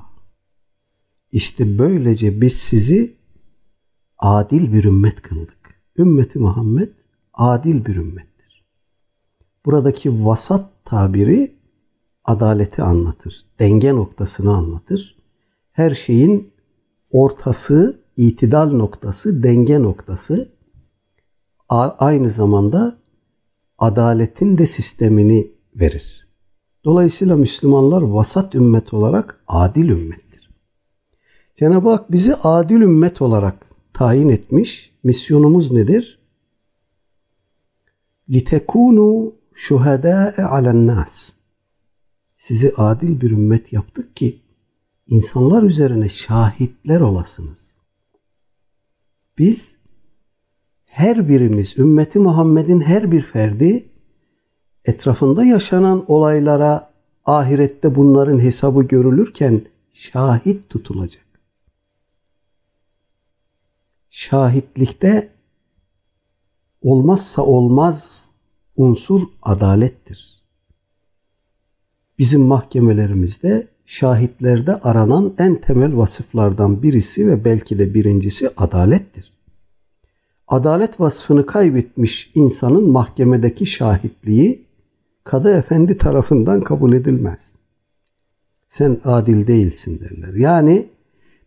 İşte 1.32 1.80
böylece 1.80 2.41
biz 2.41 2.54
sizi 2.54 3.15
adil 4.17 4.74
bir 4.74 4.84
ümmet 4.84 5.22
kıldık. 5.22 5.82
Ümmeti 5.98 6.39
Muhammed 6.39 6.89
adil 7.34 7.86
bir 7.86 7.96
ümmettir. 7.96 8.65
Buradaki 9.65 10.26
vasat 10.26 10.70
tabiri 10.86 11.56
adaleti 12.26 12.84
anlatır. 12.84 13.46
Denge 13.60 13.96
noktasını 13.96 14.56
anlatır. 14.56 15.21
Her 15.82 15.96
şeyin 15.96 16.54
ortası, 17.12 18.00
itidal 18.17 18.72
noktası, 18.72 19.44
denge 19.44 19.82
noktası 19.82 20.50
aynı 22.00 22.30
zamanda 22.30 22.98
adaletin 23.78 24.58
de 24.58 24.65
sistemini 24.65 25.52
verir. 25.76 26.28
Dolayısıyla 26.86 27.36
Müslümanlar 27.36 28.02
vasat 28.02 28.56
ümmet 28.56 28.94
olarak 28.94 29.44
adil 29.48 29.89
ümmettir. 29.89 30.50
Cenab-ı 31.56 31.89
Hak 31.89 32.12
bizi 32.12 32.36
adil 32.36 32.82
ümmet 32.82 33.22
olarak 33.22 33.65
tayin 33.94 34.30
etmiş. 34.30 34.91
Misyonumuz 35.04 35.72
nedir? 35.72 36.20
litekunu 38.29 39.34
şuhadâe 39.54 40.44
alennâs. 40.44 41.29
Sizi 42.38 42.73
adil 42.77 43.21
bir 43.21 43.32
ümmet 43.32 43.73
yaptık 43.73 44.15
ki 44.15 44.42
insanlar 45.12 45.64
üzerine 45.64 46.10
şahitler 46.10 47.02
olasınız. 47.02 47.78
Biz 49.38 49.78
her 50.86 51.30
birimiz 51.30 51.78
ümmeti 51.78 52.20
Muhammed'in 52.20 52.82
her 52.82 53.12
bir 53.12 53.22
ferdi 53.22 53.90
etrafında 54.86 55.44
yaşanan 55.44 56.06
olaylara 56.08 56.92
ahirette 57.26 57.96
bunların 57.96 58.40
hesabı 58.40 58.84
görülürken 58.84 59.62
şahit 59.92 60.70
tutulacak. 60.70 61.26
Şahitlikte 64.10 65.30
olmazsa 66.82 67.42
olmaz 67.42 68.30
unsur 68.76 69.22
adalettir. 69.42 70.44
Bizim 72.18 72.42
mahkemelerimizde 72.42 73.71
şahitlerde 73.92 74.75
aranan 74.75 75.33
en 75.37 75.56
temel 75.56 75.98
vasıflardan 75.98 76.83
birisi 76.83 77.27
ve 77.27 77.46
belki 77.46 77.79
de 77.79 77.94
birincisi 77.94 78.50
adalettir. 78.58 79.33
Adalet 80.48 81.00
vasfını 81.00 81.46
kaybetmiş 81.46 82.31
insanın 82.35 82.89
mahkemedeki 82.89 83.65
şahitliği 83.65 84.65
kadı 85.23 85.58
efendi 85.58 85.98
tarafından 85.98 86.62
kabul 86.62 86.94
edilmez. 86.94 87.52
Sen 88.67 88.98
adil 89.04 89.48
değilsin 89.48 90.00
derler. 90.00 90.33
Yani 90.33 90.89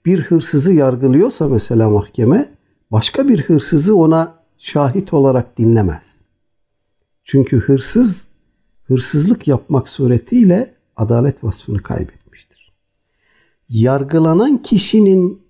bir 0.06 0.20
hırsızı 0.20 0.72
yargılıyorsa 0.72 1.48
mesela 1.48 1.90
mahkeme 1.90 2.48
başka 2.90 3.28
bir 3.28 3.42
hırsızı 3.42 3.96
ona 3.96 4.34
şahit 4.58 5.14
olarak 5.14 5.58
dinlemez. 5.58 6.16
Çünkü 7.24 7.60
hırsız 7.60 8.28
hırsızlık 8.82 9.48
yapmak 9.48 9.88
suretiyle 9.88 10.74
adalet 10.96 11.44
vasfını 11.44 11.82
kaybetmiştir. 11.82 12.23
Yargılanan 13.68 14.62
kişinin 14.62 15.42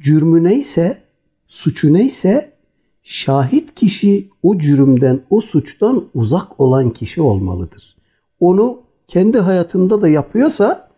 cürmü 0.00 0.44
neyse, 0.44 1.02
suçu 1.46 1.92
neyse 1.92 2.52
şahit 3.02 3.74
kişi 3.74 4.28
o 4.42 4.58
cürümden, 4.58 5.20
o 5.30 5.40
suçtan 5.40 6.04
uzak 6.14 6.60
olan 6.60 6.90
kişi 6.90 7.22
olmalıdır. 7.22 7.96
Onu 8.40 8.82
kendi 9.08 9.38
hayatında 9.38 10.02
da 10.02 10.08
yapıyorsa 10.08 10.88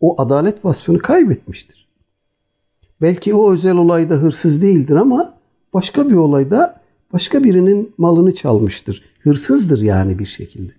o 0.00 0.22
adalet 0.22 0.64
vasfını 0.64 0.98
kaybetmiştir. 0.98 1.88
Belki 3.00 3.34
o 3.34 3.52
özel 3.52 3.76
olayda 3.76 4.14
hırsız 4.14 4.62
değildir 4.62 4.96
ama 4.96 5.34
başka 5.74 6.10
bir 6.10 6.14
olayda 6.14 6.80
başka 7.12 7.44
birinin 7.44 7.94
malını 7.98 8.34
çalmıştır. 8.34 9.04
Hırsızdır 9.20 9.80
yani 9.80 10.18
bir 10.18 10.24
şekilde. 10.24 10.72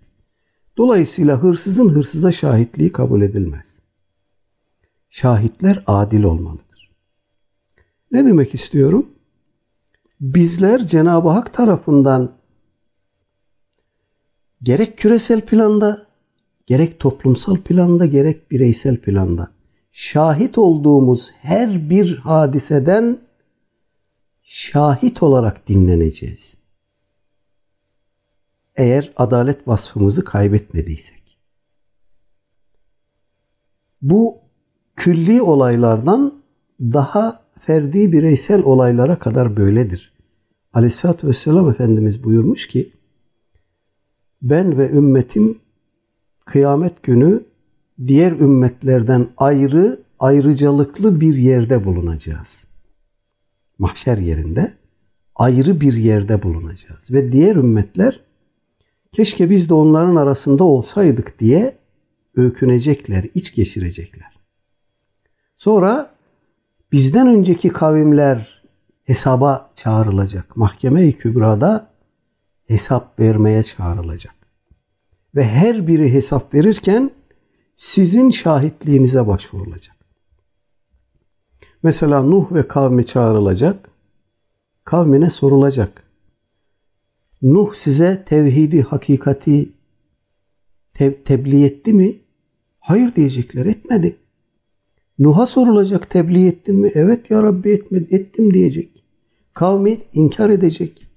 Dolayısıyla 0.77 1.43
hırsızın 1.43 1.89
hırsıza 1.89 2.31
şahitliği 2.31 2.91
kabul 2.91 3.21
edilmez. 3.21 3.82
Şahitler 5.13 5.83
adil 5.87 6.23
olmalıdır. 6.23 6.91
Ne 8.11 8.25
demek 8.25 8.53
istiyorum? 8.53 9.09
Bizler 10.21 10.87
Cenab-ı 10.87 11.29
Hak 11.29 11.53
tarafından 11.53 12.31
gerek 14.61 14.97
küresel 14.97 15.41
planda, 15.41 16.07
gerek 16.65 16.99
toplumsal 16.99 17.57
planda, 17.57 18.05
gerek 18.05 18.51
bireysel 18.51 18.97
planda 18.97 19.51
şahit 19.91 20.57
olduğumuz 20.57 21.31
her 21.41 21.89
bir 21.89 22.17
hadiseden 22.17 23.19
şahit 24.43 25.23
olarak 25.23 25.67
dinleneceğiz. 25.67 26.57
Eğer 28.75 29.13
adalet 29.15 29.67
vasfımızı 29.67 30.23
kaybetmediysek. 30.23 31.39
Bu 34.01 34.42
külli 34.95 35.41
olaylardan 35.41 36.33
daha 36.81 37.43
ferdi 37.59 38.11
bireysel 38.11 38.63
olaylara 38.63 39.19
kadar 39.19 39.57
böyledir. 39.57 40.13
Aleyhisselatü 40.73 41.27
Vesselam 41.27 41.69
Efendimiz 41.69 42.23
buyurmuş 42.23 42.67
ki 42.67 42.91
ben 44.41 44.77
ve 44.77 44.89
ümmetim 44.89 45.57
kıyamet 46.45 47.03
günü 47.03 47.43
diğer 48.07 48.31
ümmetlerden 48.31 49.27
ayrı, 49.37 49.99
ayrıcalıklı 50.19 51.21
bir 51.21 51.35
yerde 51.35 51.85
bulunacağız. 51.85 52.67
Mahşer 53.77 54.17
yerinde 54.17 54.73
ayrı 55.35 55.81
bir 55.81 55.93
yerde 55.93 56.43
bulunacağız. 56.43 57.11
Ve 57.11 57.31
diğer 57.31 57.55
ümmetler 57.55 58.19
keşke 59.11 59.49
biz 59.49 59.69
de 59.69 59.73
onların 59.73 60.15
arasında 60.15 60.63
olsaydık 60.63 61.39
diye 61.39 61.77
öykünecekler, 62.35 63.25
iç 63.33 63.55
geçirecekler. 63.55 64.32
Sonra 65.63 66.15
bizden 66.91 67.27
önceki 67.27 67.69
kavimler 67.69 68.63
hesaba 69.03 69.69
çağrılacak. 69.75 70.57
Mahkeme-i 70.57 71.13
Kübra'da 71.13 71.91
hesap 72.67 73.19
vermeye 73.19 73.63
çağrılacak. 73.63 74.35
Ve 75.35 75.47
her 75.47 75.87
biri 75.87 76.13
hesap 76.13 76.53
verirken 76.53 77.11
sizin 77.75 78.29
şahitliğinize 78.29 79.27
başvurulacak. 79.27 79.95
Mesela 81.83 82.21
Nuh 82.21 82.51
ve 82.51 82.67
kavmi 82.67 83.05
çağrılacak. 83.05 83.89
Kavmine 84.83 85.29
sorulacak. 85.29 86.03
Nuh 87.41 87.75
size 87.75 88.25
tevhidi, 88.25 88.81
hakikati 88.81 89.69
te- 90.93 91.23
tebliğ 91.23 91.65
etti 91.65 91.93
mi? 91.93 92.15
Hayır 92.79 93.15
diyecekler, 93.15 93.65
etmedi. 93.65 94.22
Nuh'a 95.19 95.45
sorulacak, 95.47 96.09
tebliğ 96.09 96.47
ettin 96.47 96.75
mi? 96.75 96.91
Evet 96.93 97.31
ya 97.31 97.43
Rabbi 97.43 97.69
etmedi, 97.71 98.15
ettim 98.15 98.53
diyecek. 98.53 99.03
Kavmi 99.53 99.97
inkar 100.13 100.49
edecek. 100.49 101.07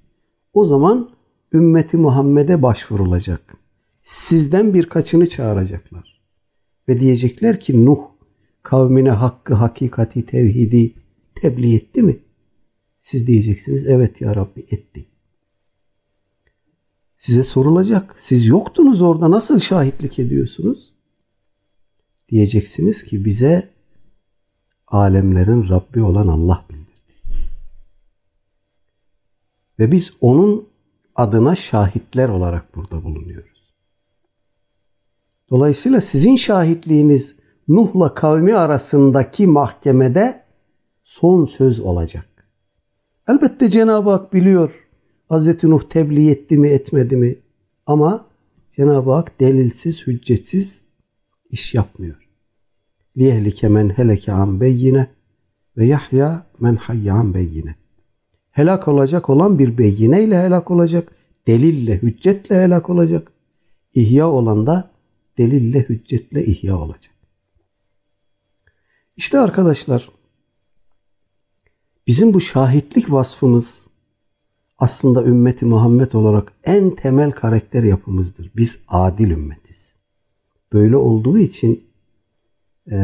O 0.52 0.66
zaman 0.66 1.10
ümmeti 1.52 1.96
Muhammed'e 1.96 2.62
başvurulacak. 2.62 3.56
Sizden 4.02 4.74
birkaçını 4.74 5.28
çağıracaklar. 5.28 6.22
Ve 6.88 7.00
diyecekler 7.00 7.60
ki 7.60 7.84
Nuh 7.84 7.98
kavmine 8.62 9.10
hakkı, 9.10 9.54
hakikati, 9.54 10.26
tevhidi 10.26 10.94
tebliğ 11.34 11.76
etti 11.76 12.02
mi? 12.02 12.18
Siz 13.00 13.26
diyeceksiniz 13.26 13.86
evet 13.86 14.20
ya 14.20 14.36
Rabbi 14.36 14.60
etti. 14.60 15.06
Size 17.18 17.42
sorulacak. 17.44 18.14
Siz 18.18 18.46
yoktunuz 18.46 19.02
orada 19.02 19.30
nasıl 19.30 19.60
şahitlik 19.60 20.18
ediyorsunuz? 20.18 20.92
Diyeceksiniz 22.28 23.04
ki 23.04 23.24
bize 23.24 23.75
alemlerin 24.88 25.68
Rabbi 25.68 26.02
olan 26.02 26.28
Allah 26.28 26.64
bildirdi. 26.70 26.86
Ve 29.78 29.92
biz 29.92 30.12
onun 30.20 30.68
adına 31.14 31.56
şahitler 31.56 32.28
olarak 32.28 32.76
burada 32.76 33.04
bulunuyoruz. 33.04 33.74
Dolayısıyla 35.50 36.00
sizin 36.00 36.36
şahitliğiniz 36.36 37.36
Nuh'la 37.68 38.14
kavmi 38.14 38.54
arasındaki 38.54 39.46
mahkemede 39.46 40.44
son 41.02 41.44
söz 41.44 41.80
olacak. 41.80 42.28
Elbette 43.28 43.70
Cenab-ı 43.70 44.10
Hak 44.10 44.32
biliyor 44.32 44.86
Hz. 45.30 45.64
Nuh 45.64 45.82
tebliğ 45.82 46.30
etti 46.30 46.58
mi 46.58 46.68
etmedi 46.68 47.16
mi 47.16 47.38
ama 47.86 48.26
Cenab-ı 48.70 49.10
Hak 49.10 49.40
delilsiz, 49.40 50.06
hüccetsiz 50.06 50.86
iş 51.50 51.74
yapmıyor. 51.74 52.25
Liyehlike 53.18 53.68
men 53.68 53.88
heleke 53.88 54.32
an 54.32 54.60
beyine 54.60 55.06
ve 55.76 55.86
yahya 55.86 56.46
men 56.60 56.76
hayya 56.76 57.14
an 57.14 57.34
beyine. 57.34 57.74
Helak 58.50 58.88
olacak 58.88 59.30
olan 59.30 59.58
bir 59.58 59.78
beyineyle 59.78 60.42
helak 60.42 60.70
olacak. 60.70 61.12
Delille, 61.46 62.02
hüccetle 62.02 62.62
helak 62.62 62.90
olacak. 62.90 63.32
İhya 63.94 64.28
olan 64.28 64.66
da 64.66 64.90
delille, 65.38 65.80
hüccetle 65.80 66.44
ihya 66.44 66.78
olacak. 66.78 67.14
İşte 69.16 69.38
arkadaşlar 69.38 70.10
bizim 72.06 72.34
bu 72.34 72.40
şahitlik 72.40 73.12
vasfımız 73.12 73.86
aslında 74.78 75.24
ümmeti 75.24 75.64
Muhammed 75.64 76.12
olarak 76.12 76.52
en 76.64 76.90
temel 76.90 77.30
karakter 77.30 77.82
yapımızdır. 77.82 78.50
Biz 78.56 78.80
adil 78.88 79.30
ümmetiz. 79.30 79.96
Böyle 80.72 80.96
olduğu 80.96 81.38
için 81.38 81.85
e, 82.92 82.98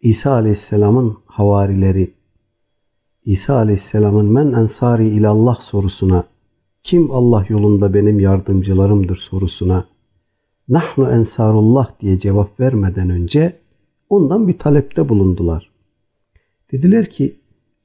İsa 0.00 0.32
Aleyhisselam'ın 0.32 1.16
havarileri 1.26 2.14
İsa 3.24 3.56
Aleyhisselam'ın 3.56 4.32
men 4.32 4.52
ensari 4.52 5.08
ilallah 5.08 5.60
sorusuna 5.60 6.24
kim 6.82 7.10
Allah 7.10 7.46
yolunda 7.48 7.94
benim 7.94 8.20
yardımcılarımdır 8.20 9.16
sorusuna 9.16 9.84
nahnu 10.68 11.10
ensarullah 11.10 12.00
diye 12.00 12.18
cevap 12.18 12.60
vermeden 12.60 13.10
önce 13.10 13.58
ondan 14.08 14.48
bir 14.48 14.58
talepte 14.58 15.08
bulundular. 15.08 15.70
Dediler 16.72 17.10
ki 17.10 17.36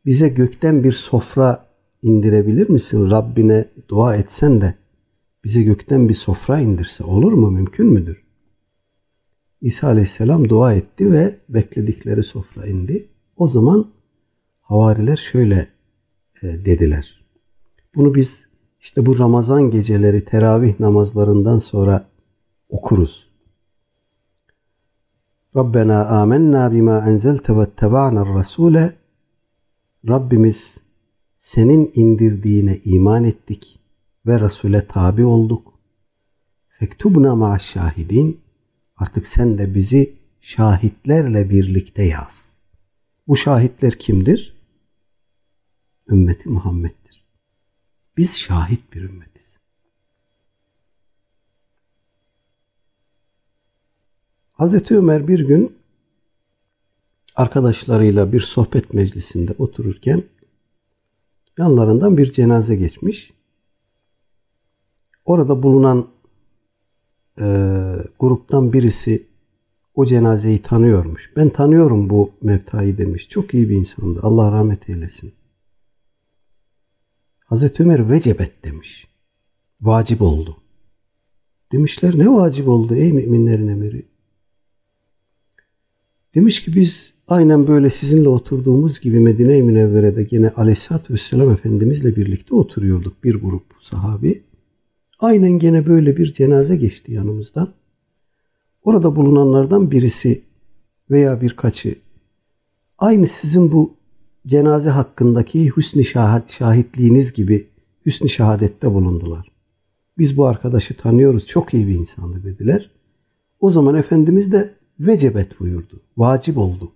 bize 0.05 0.29
gökten 0.29 0.83
bir 0.83 0.91
sofra 0.91 1.65
indirebilir 2.01 2.69
misin? 2.69 3.09
Rabbine 3.09 3.65
dua 3.89 4.15
etsen 4.15 4.61
de 4.61 4.75
bize 5.43 5.63
gökten 5.63 6.09
bir 6.09 6.13
sofra 6.13 6.59
indirse 6.59 7.03
olur 7.03 7.33
mu? 7.33 7.51
Mümkün 7.51 7.87
müdür? 7.87 8.22
İsa 9.63 9.87
Aleyhisselam 9.87 10.49
dua 10.49 10.73
etti 10.73 11.11
ve 11.11 11.35
bekledikleri 11.49 12.23
sofra 12.23 12.67
indi. 12.67 13.09
O 13.35 13.47
zaman 13.47 13.85
havariler 14.61 15.17
şöyle 15.17 15.67
e, 16.41 16.65
dediler. 16.65 17.25
Bunu 17.95 18.15
biz 18.15 18.47
işte 18.79 19.05
bu 19.05 19.19
Ramazan 19.19 19.71
geceleri 19.71 20.25
teravih 20.25 20.79
namazlarından 20.79 21.57
sonra 21.57 22.09
okuruz. 22.69 23.29
Rabbena 25.55 26.05
amennâ 26.05 26.71
bima 26.71 27.09
enzelte 27.09 27.57
ve 27.57 27.65
teba'na 27.65 28.35
rasule 28.35 28.93
Rabbimiz 30.07 30.79
senin 31.37 31.91
indirdiğine 31.93 32.79
iman 32.85 33.23
ettik 33.23 33.79
ve 34.25 34.39
Resul'e 34.39 34.87
tabi 34.87 35.25
olduk. 35.25 35.73
Fektubna 36.67 37.35
ma 37.35 37.59
şahidin 37.59 38.42
artık 38.95 39.27
sen 39.27 39.57
de 39.57 39.75
bizi 39.75 40.13
şahitlerle 40.41 41.49
birlikte 41.49 42.03
yaz. 42.03 42.57
Bu 43.27 43.37
şahitler 43.37 43.99
kimdir? 43.99 44.53
Ümmeti 46.09 46.49
Muhammed'dir. 46.49 47.25
Biz 48.17 48.39
şahit 48.39 48.93
bir 48.93 49.01
ümmetiz. 49.01 49.59
Hazreti 54.51 54.97
Ömer 54.97 55.27
bir 55.27 55.39
gün 55.39 55.77
arkadaşlarıyla 57.35 58.33
bir 58.33 58.39
sohbet 58.39 58.93
meclisinde 58.93 59.51
otururken 59.57 60.23
yanlarından 61.57 62.17
bir 62.17 62.31
cenaze 62.31 62.75
geçmiş. 62.75 63.33
Orada 65.25 65.63
bulunan 65.63 66.12
e, 67.39 67.45
gruptan 68.19 68.73
birisi 68.73 69.27
o 69.95 70.05
cenazeyi 70.05 70.61
tanıyormuş. 70.61 71.31
Ben 71.35 71.49
tanıyorum 71.49 72.09
bu 72.09 72.31
mevtayı 72.41 72.97
demiş. 72.97 73.29
Çok 73.29 73.53
iyi 73.53 73.69
bir 73.69 73.75
insandı. 73.75 74.19
Allah 74.23 74.51
rahmet 74.51 74.89
eylesin. 74.89 75.33
Hazreti 77.45 77.83
Ömer 77.83 78.09
vecebet 78.09 78.65
demiş. 78.65 79.07
Vacip 79.81 80.21
oldu. 80.21 80.57
Demişler 81.71 82.19
ne 82.19 82.29
vacip 82.29 82.67
oldu 82.67 82.95
ey 82.95 83.13
müminlerin 83.13 83.67
emiri? 83.67 84.05
Demiş 86.35 86.63
ki 86.63 86.75
biz 86.75 87.13
aynen 87.27 87.67
böyle 87.67 87.89
sizinle 87.89 88.29
oturduğumuz 88.29 88.99
gibi 88.99 89.19
Medine-i 89.19 89.63
Münevvere'de 89.63 90.23
gene 90.23 90.49
Aleyhisselatü 90.49 91.13
Vesselam 91.13 91.51
Efendimizle 91.51 92.15
birlikte 92.15 92.55
oturuyorduk 92.55 93.23
bir 93.23 93.35
grup 93.35 93.63
sahabi. 93.81 94.43
Aynen 95.23 95.59
gene 95.59 95.85
böyle 95.85 96.17
bir 96.17 96.33
cenaze 96.33 96.75
geçti 96.75 97.11
yanımızdan. 97.11 97.69
Orada 98.83 99.15
bulunanlardan 99.15 99.91
birisi 99.91 100.41
veya 101.11 101.41
birkaçı 101.41 101.95
aynı 102.97 103.27
sizin 103.27 103.71
bu 103.71 103.93
cenaze 104.47 104.89
hakkındaki 104.89 105.71
hüsnü 105.77 106.03
şahitliğiniz 106.47 107.33
gibi 107.33 107.67
hüsnü 108.05 108.29
şehadette 108.29 108.93
bulundular. 108.93 109.51
Biz 110.17 110.37
bu 110.37 110.45
arkadaşı 110.45 110.97
tanıyoruz. 110.97 111.45
Çok 111.45 111.73
iyi 111.73 111.87
bir 111.87 111.95
insandı 111.95 112.43
dediler. 112.43 112.91
O 113.59 113.69
zaman 113.71 113.95
Efendimiz 113.95 114.51
de 114.51 114.73
vecebet 114.99 115.59
buyurdu. 115.59 116.01
Vacip 116.17 116.57
oldu. 116.57 116.91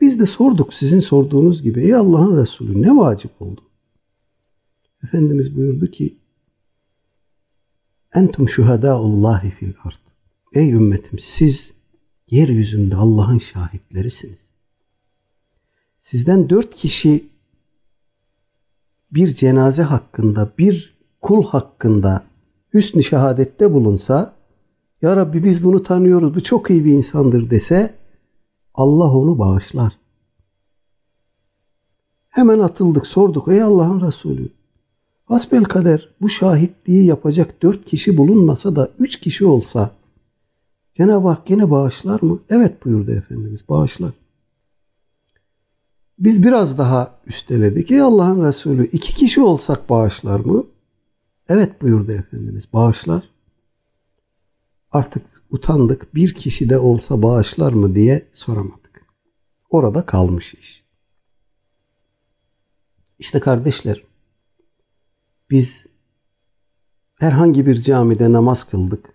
Biz 0.00 0.20
de 0.20 0.26
sorduk 0.26 0.74
sizin 0.74 1.00
sorduğunuz 1.00 1.62
gibi. 1.62 1.80
Ey 1.80 1.94
Allah'ın 1.94 2.36
Resulü 2.36 2.82
ne 2.82 2.96
vacip 2.96 3.42
oldu? 3.42 3.60
Efendimiz 5.04 5.56
buyurdu 5.56 5.86
ki 5.86 6.19
Entum 8.14 8.48
şuhadaullahi 8.48 9.50
fil 9.50 9.72
ard. 9.84 9.94
Ey 10.52 10.72
ümmetim 10.72 11.18
siz 11.18 11.72
yeryüzünde 12.30 12.96
Allah'ın 12.96 13.38
şahitlerisiniz. 13.38 14.50
Sizden 15.98 16.50
dört 16.50 16.74
kişi 16.74 17.24
bir 19.10 19.34
cenaze 19.34 19.82
hakkında, 19.82 20.52
bir 20.58 20.96
kul 21.20 21.44
hakkında 21.44 22.24
hüsnü 22.74 23.02
şehadette 23.02 23.72
bulunsa, 23.72 24.34
Ya 25.02 25.16
Rabbi 25.16 25.44
biz 25.44 25.64
bunu 25.64 25.82
tanıyoruz, 25.82 26.34
bu 26.34 26.42
çok 26.42 26.70
iyi 26.70 26.84
bir 26.84 26.92
insandır 26.92 27.50
dese, 27.50 27.94
Allah 28.74 29.12
onu 29.12 29.38
bağışlar. 29.38 29.98
Hemen 32.28 32.58
atıldık, 32.58 33.06
sorduk, 33.06 33.48
ey 33.48 33.62
Allah'ın 33.62 34.06
Resulü, 34.06 34.48
Hasbel 35.30 35.64
kader 35.64 36.08
bu 36.20 36.28
şahitliği 36.28 37.04
yapacak 37.04 37.62
dört 37.62 37.84
kişi 37.84 38.16
bulunmasa 38.16 38.76
da 38.76 38.90
üç 38.98 39.20
kişi 39.20 39.46
olsa 39.46 39.90
Cenab-ı 40.92 41.28
Hak 41.28 41.50
yine 41.50 41.70
bağışlar 41.70 42.22
mı? 42.22 42.40
Evet 42.48 42.84
buyurdu 42.84 43.12
Efendimiz 43.12 43.68
bağışlar. 43.68 44.12
Biz 46.18 46.42
biraz 46.42 46.78
daha 46.78 47.14
üsteledik. 47.26 47.90
Ey 47.90 48.00
Allah'ın 48.00 48.44
Resulü 48.44 48.86
iki 48.86 49.14
kişi 49.14 49.40
olsak 49.40 49.90
bağışlar 49.90 50.40
mı? 50.40 50.64
Evet 51.48 51.82
buyurdu 51.82 52.12
Efendimiz 52.12 52.72
bağışlar. 52.72 53.22
Artık 54.92 55.26
utandık 55.50 56.14
bir 56.14 56.34
kişi 56.34 56.70
de 56.70 56.78
olsa 56.78 57.22
bağışlar 57.22 57.72
mı 57.72 57.94
diye 57.94 58.28
soramadık. 58.32 59.06
Orada 59.70 60.06
kalmış 60.06 60.54
iş. 60.54 60.84
İşte 63.18 63.40
kardeşler 63.40 64.09
biz 65.50 65.86
herhangi 67.18 67.66
bir 67.66 67.74
camide 67.76 68.32
namaz 68.32 68.64
kıldık. 68.64 69.14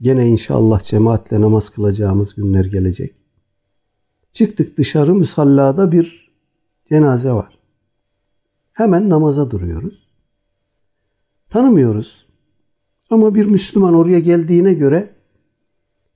Gene 0.00 0.28
inşallah 0.28 0.80
cemaatle 0.80 1.40
namaz 1.40 1.68
kılacağımız 1.68 2.34
günler 2.34 2.64
gelecek. 2.64 3.14
Çıktık 4.32 4.78
dışarı 4.78 5.14
musallada 5.14 5.92
bir 5.92 6.32
cenaze 6.84 7.32
var. 7.32 7.58
Hemen 8.72 9.08
namaza 9.08 9.50
duruyoruz. 9.50 10.08
Tanımıyoruz. 11.50 12.26
Ama 13.10 13.34
bir 13.34 13.46
Müslüman 13.46 13.94
oraya 13.94 14.18
geldiğine 14.18 14.74
göre 14.74 15.14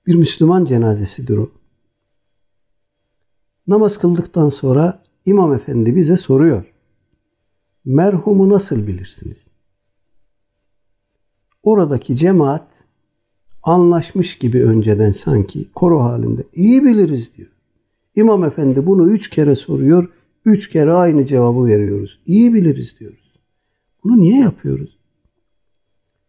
bir 0.07 0.15
Müslüman 0.15 0.65
cenazesidir 0.65 1.37
o. 1.37 1.51
Namaz 3.67 3.97
kıldıktan 3.97 4.49
sonra 4.49 5.03
İmam 5.25 5.53
Efendi 5.53 5.95
bize 5.95 6.17
soruyor. 6.17 6.65
Merhumu 7.85 8.49
nasıl 8.49 8.87
bilirsiniz? 8.87 9.46
Oradaki 11.67 12.15
cemaat 12.15 12.83
anlaşmış 13.63 14.37
gibi 14.37 14.63
önceden 14.63 15.11
sanki 15.11 15.65
koro 15.75 15.99
halinde 15.99 16.43
iyi 16.53 16.83
biliriz 16.83 17.37
diyor. 17.37 17.49
İmam 18.15 18.43
Efendi 18.43 18.85
bunu 18.85 19.09
üç 19.09 19.29
kere 19.29 19.55
soruyor. 19.55 20.09
Üç 20.45 20.69
kere 20.69 20.91
aynı 20.91 21.23
cevabı 21.25 21.65
veriyoruz. 21.65 22.19
İyi 22.25 22.53
biliriz 22.53 22.95
diyoruz. 22.99 23.33
Bunu 24.03 24.19
niye 24.19 24.39
yapıyoruz? 24.39 24.97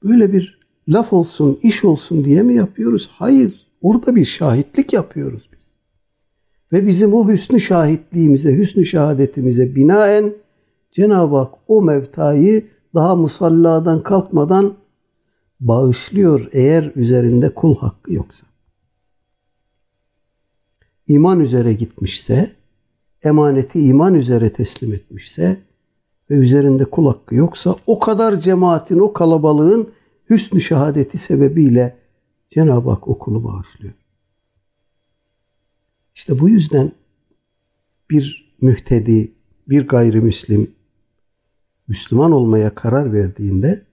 Böyle 0.05 0.33
bir 0.33 0.61
laf 0.89 1.13
olsun, 1.13 1.59
iş 1.63 1.85
olsun 1.85 2.25
diye 2.25 2.43
mi 2.43 2.55
yapıyoruz? 2.55 3.09
Hayır. 3.13 3.67
Orada 3.83 4.17
bir 4.17 4.25
şahitlik 4.25 4.93
yapıyoruz 4.93 5.49
biz. 5.53 5.69
Ve 6.73 6.87
bizim 6.87 7.15
o 7.15 7.29
hüsnü 7.29 7.61
şahitliğimize, 7.61 8.57
hüsnü 8.57 8.85
şehadetimize 8.85 9.75
binaen 9.75 10.33
Cenab-ı 10.93 11.37
Hak 11.37 11.55
o 11.69 11.83
mevtayı 11.83 12.67
daha 12.95 13.17
musalladan 13.17 14.03
kalkmadan 14.03 14.75
bağışlıyor 15.61 16.49
eğer 16.53 16.93
üzerinde 16.95 17.55
kul 17.55 17.77
hakkı 17.77 18.15
yoksa. 18.15 18.47
İman 21.07 21.41
üzere 21.41 21.73
gitmişse, 21.73 22.51
emaneti 23.23 23.81
iman 23.81 24.15
üzere 24.15 24.53
teslim 24.53 24.93
etmişse 24.93 25.61
ve 26.31 26.35
üzerinde 26.35 26.85
kul 26.85 27.07
hakkı 27.07 27.35
yoksa 27.35 27.77
o 27.87 27.99
kadar 27.99 28.41
cemaatin, 28.41 28.99
o 28.99 29.13
kalabalığın 29.13 29.91
hüsnü 30.31 30.61
şehadeti 30.61 31.19
sebebiyle 31.19 31.99
Cenab-ı 32.49 32.91
Hak 32.91 33.09
okulu 33.09 33.45
bağışlıyor. 33.45 33.95
İşte 36.15 36.39
bu 36.39 36.49
yüzden 36.49 36.93
bir 38.11 38.55
mühtedi, 38.61 39.33
bir 39.69 39.89
gayrimüslim 39.89 40.71
Müslüman 41.89 42.33
olmaya 42.33 42.75
karar 42.75 43.13
verdiğinde 43.13 43.88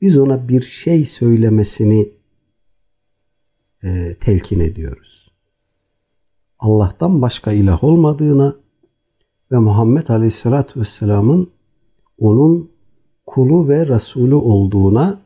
biz 0.00 0.18
ona 0.18 0.48
bir 0.48 0.62
şey 0.62 1.04
söylemesini 1.04 2.08
e, 3.82 4.16
telkin 4.20 4.60
ediyoruz. 4.60 5.30
Allah'tan 6.58 7.22
başka 7.22 7.52
ilah 7.52 7.84
olmadığına 7.84 8.56
ve 9.52 9.58
Muhammed 9.58 10.08
Aleyhisselatü 10.08 10.80
Vesselam'ın 10.80 11.50
onun 12.18 12.70
kulu 13.26 13.68
ve 13.68 13.86
Resulü 13.86 14.34
olduğuna 14.34 15.20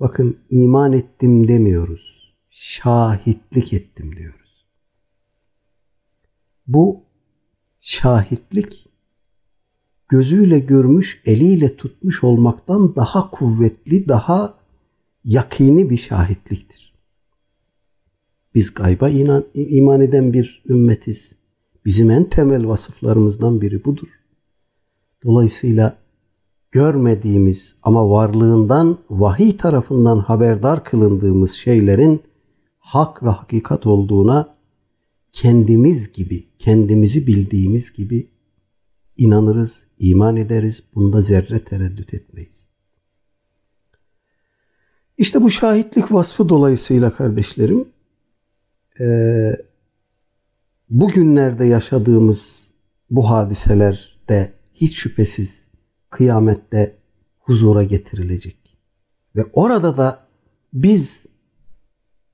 bakın 0.00 0.38
iman 0.50 0.92
ettim 0.92 1.48
demiyoruz. 1.48 2.16
Şahitlik 2.50 3.72
ettim 3.72 4.16
diyoruz. 4.16 4.66
Bu 6.66 7.02
şahitlik 7.80 8.88
gözüyle 10.08 10.58
görmüş, 10.58 11.22
eliyle 11.24 11.76
tutmuş 11.76 12.24
olmaktan 12.24 12.96
daha 12.96 13.30
kuvvetli, 13.30 14.08
daha 14.08 14.54
yakini 15.24 15.90
bir 15.90 15.96
şahitliktir. 15.96 16.94
Biz 18.54 18.74
gayba 18.74 19.08
inan, 19.08 19.44
iman 19.54 20.00
eden 20.00 20.32
bir 20.32 20.62
ümmetiz. 20.68 21.34
Bizim 21.84 22.10
en 22.10 22.24
temel 22.24 22.66
vasıflarımızdan 22.66 23.60
biri 23.60 23.84
budur. 23.84 24.08
Dolayısıyla 25.24 25.96
görmediğimiz 26.70 27.74
ama 27.82 28.10
varlığından 28.10 28.98
vahiy 29.10 29.56
tarafından 29.56 30.18
haberdar 30.18 30.84
kılındığımız 30.84 31.50
şeylerin 31.50 32.20
hak 32.78 33.22
ve 33.22 33.28
hakikat 33.28 33.86
olduğuna 33.86 34.56
kendimiz 35.32 36.12
gibi, 36.12 36.44
kendimizi 36.58 37.26
bildiğimiz 37.26 37.92
gibi 37.92 38.28
inanırız, 39.16 39.86
iman 39.98 40.36
ederiz. 40.36 40.82
Bunda 40.94 41.22
zerre 41.22 41.64
tereddüt 41.64 42.14
etmeyiz. 42.14 42.66
İşte 45.18 45.42
bu 45.42 45.50
şahitlik 45.50 46.12
vasfı 46.12 46.48
dolayısıyla 46.48 47.14
kardeşlerim 47.14 47.88
e, 49.00 49.06
bugünlerde 50.90 51.64
yaşadığımız 51.64 52.70
bu 53.10 53.30
hadiselerde 53.30 54.52
hiç 54.74 54.96
şüphesiz 54.96 55.68
kıyamette 56.10 56.96
huzura 57.38 57.84
getirilecek. 57.84 58.78
Ve 59.36 59.44
orada 59.52 59.96
da 59.96 60.26
biz 60.72 61.26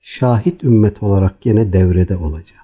şahit 0.01 0.64
ümmet 0.64 1.03
olarak 1.03 1.41
gene 1.41 1.72
devrede 1.72 2.16
olacağız. 2.16 2.61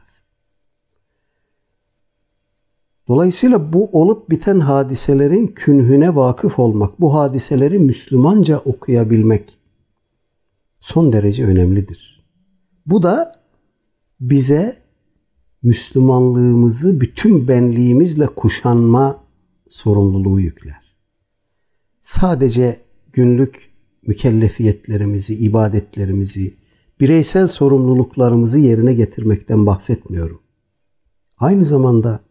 Dolayısıyla 3.09 3.73
bu 3.73 3.89
olup 3.93 4.31
biten 4.31 4.61
hadiselerin 4.61 5.47
künhüne 5.47 6.17
vakıf 6.17 6.59
olmak, 6.59 7.01
bu 7.01 7.15
hadiseleri 7.15 7.79
Müslümanca 7.79 8.59
okuyabilmek 8.59 9.59
son 10.81 11.13
derece 11.13 11.45
önemlidir. 11.45 12.25
Bu 12.87 13.03
da 13.03 13.41
bize 14.21 14.77
Müslümanlığımızı 15.63 17.01
bütün 17.01 17.49
benliğimizle 17.49 18.27
kuşanma 18.27 19.25
sorumluluğu 19.69 20.41
yükler. 20.41 20.97
Sadece 22.01 22.81
günlük 23.13 23.71
mükellefiyetlerimizi, 24.07 25.35
ibadetlerimizi, 25.35 26.55
bireysel 27.01 27.49
sorumluluklarımızı 27.49 28.59
yerine 28.59 28.93
getirmekten 28.95 29.67
bahsetmiyorum. 29.67 30.41
Aynı 31.39 31.65
zamanda 31.65 32.28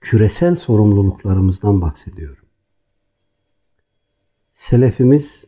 küresel 0.00 0.56
sorumluluklarımızdan 0.56 1.80
bahsediyorum. 1.80 2.44
Selefimiz 4.52 5.44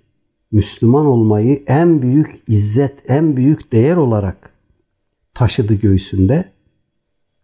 Müslüman 0.52 1.06
olmayı 1.06 1.62
en 1.66 2.02
büyük 2.02 2.42
izzet, 2.46 3.10
en 3.10 3.36
büyük 3.36 3.72
değer 3.72 3.96
olarak 3.96 4.50
taşıdı 5.34 5.74
göğsünde 5.74 6.52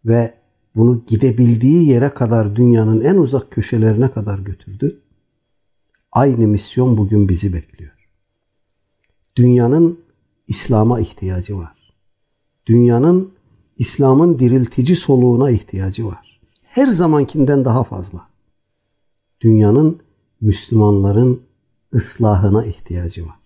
ve 0.04 0.34
bunu 0.76 1.04
gidebildiği 1.06 1.88
yere 1.88 2.08
kadar 2.14 2.56
dünyanın 2.56 3.00
en 3.00 3.16
uzak 3.16 3.50
köşelerine 3.50 4.10
kadar 4.10 4.38
götürdü. 4.38 5.00
Aynı 6.12 6.48
misyon 6.48 6.96
bugün 6.96 7.28
bizi 7.28 7.52
bekliyor. 7.52 7.92
Dünyanın 9.36 10.00
İslam'a 10.46 11.00
ihtiyacı 11.00 11.58
var. 11.58 11.94
Dünyanın 12.66 13.32
İslam'ın 13.76 14.38
diriltici 14.38 14.96
soluğuna 14.96 15.50
ihtiyacı 15.50 16.06
var. 16.06 16.27
Her 16.68 16.88
zamankinden 16.88 17.64
daha 17.64 17.84
fazla. 17.84 18.28
Dünyanın 19.40 20.02
Müslümanların 20.40 21.42
ıslahına 21.94 22.64
ihtiyacı 22.64 23.26
var. 23.26 23.38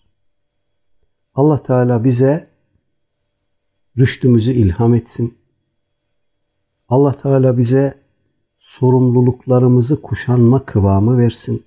Allah 1.34 1.62
Teala 1.62 2.04
bize 2.04 2.48
rüştümüzü 3.98 4.52
ilham 4.52 4.94
etsin. 4.94 5.34
Allah 6.88 7.12
Teala 7.12 7.58
bize 7.58 7.94
sorumluluklarımızı 8.58 10.02
kuşanma 10.02 10.66
kıvamı 10.66 11.18
versin. 11.18 11.64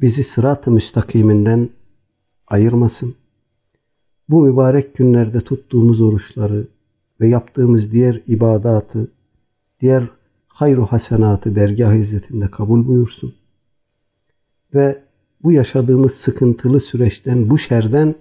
Bizi 0.00 0.22
sırat-ı 0.22 0.70
müstakiminden 0.70 1.68
ayırmasın. 2.46 3.14
Bu 4.28 4.42
mübarek 4.42 4.96
günlerde 4.96 5.40
tuttuğumuz 5.40 6.00
oruçları 6.00 6.68
ve 7.20 7.28
yaptığımız 7.28 7.92
diğer 7.92 8.20
ibadatı, 8.26 9.08
diğer 9.80 10.04
hayru 10.54 10.86
hasenatı 10.86 11.54
dergah 11.54 11.94
izzetinde 11.94 12.50
kabul 12.50 12.86
buyursun. 12.86 13.34
Ve 14.74 15.02
bu 15.42 15.52
yaşadığımız 15.52 16.14
sıkıntılı 16.14 16.80
süreçten, 16.80 17.50
bu 17.50 17.58
şerden 17.58 18.14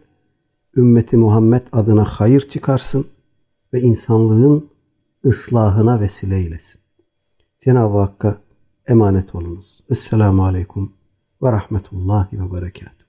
ümmeti 0.77 1.17
Muhammed 1.17 1.61
adına 1.71 2.03
hayır 2.03 2.41
çıkarsın 2.41 3.07
ve 3.73 3.81
insanlığın 3.81 4.69
ıslahına 5.25 6.01
vesile 6.01 6.37
eylesin. 6.37 6.81
Cenab-ı 7.59 7.97
Hakk'a 7.97 8.37
emanet 8.87 9.35
olunuz. 9.35 9.83
Esselamu 9.89 10.45
Aleyküm 10.45 10.93
ve 11.43 11.51
Rahmetullahi 11.51 12.39
ve 12.39 12.53
Berekatuhu. 12.53 13.02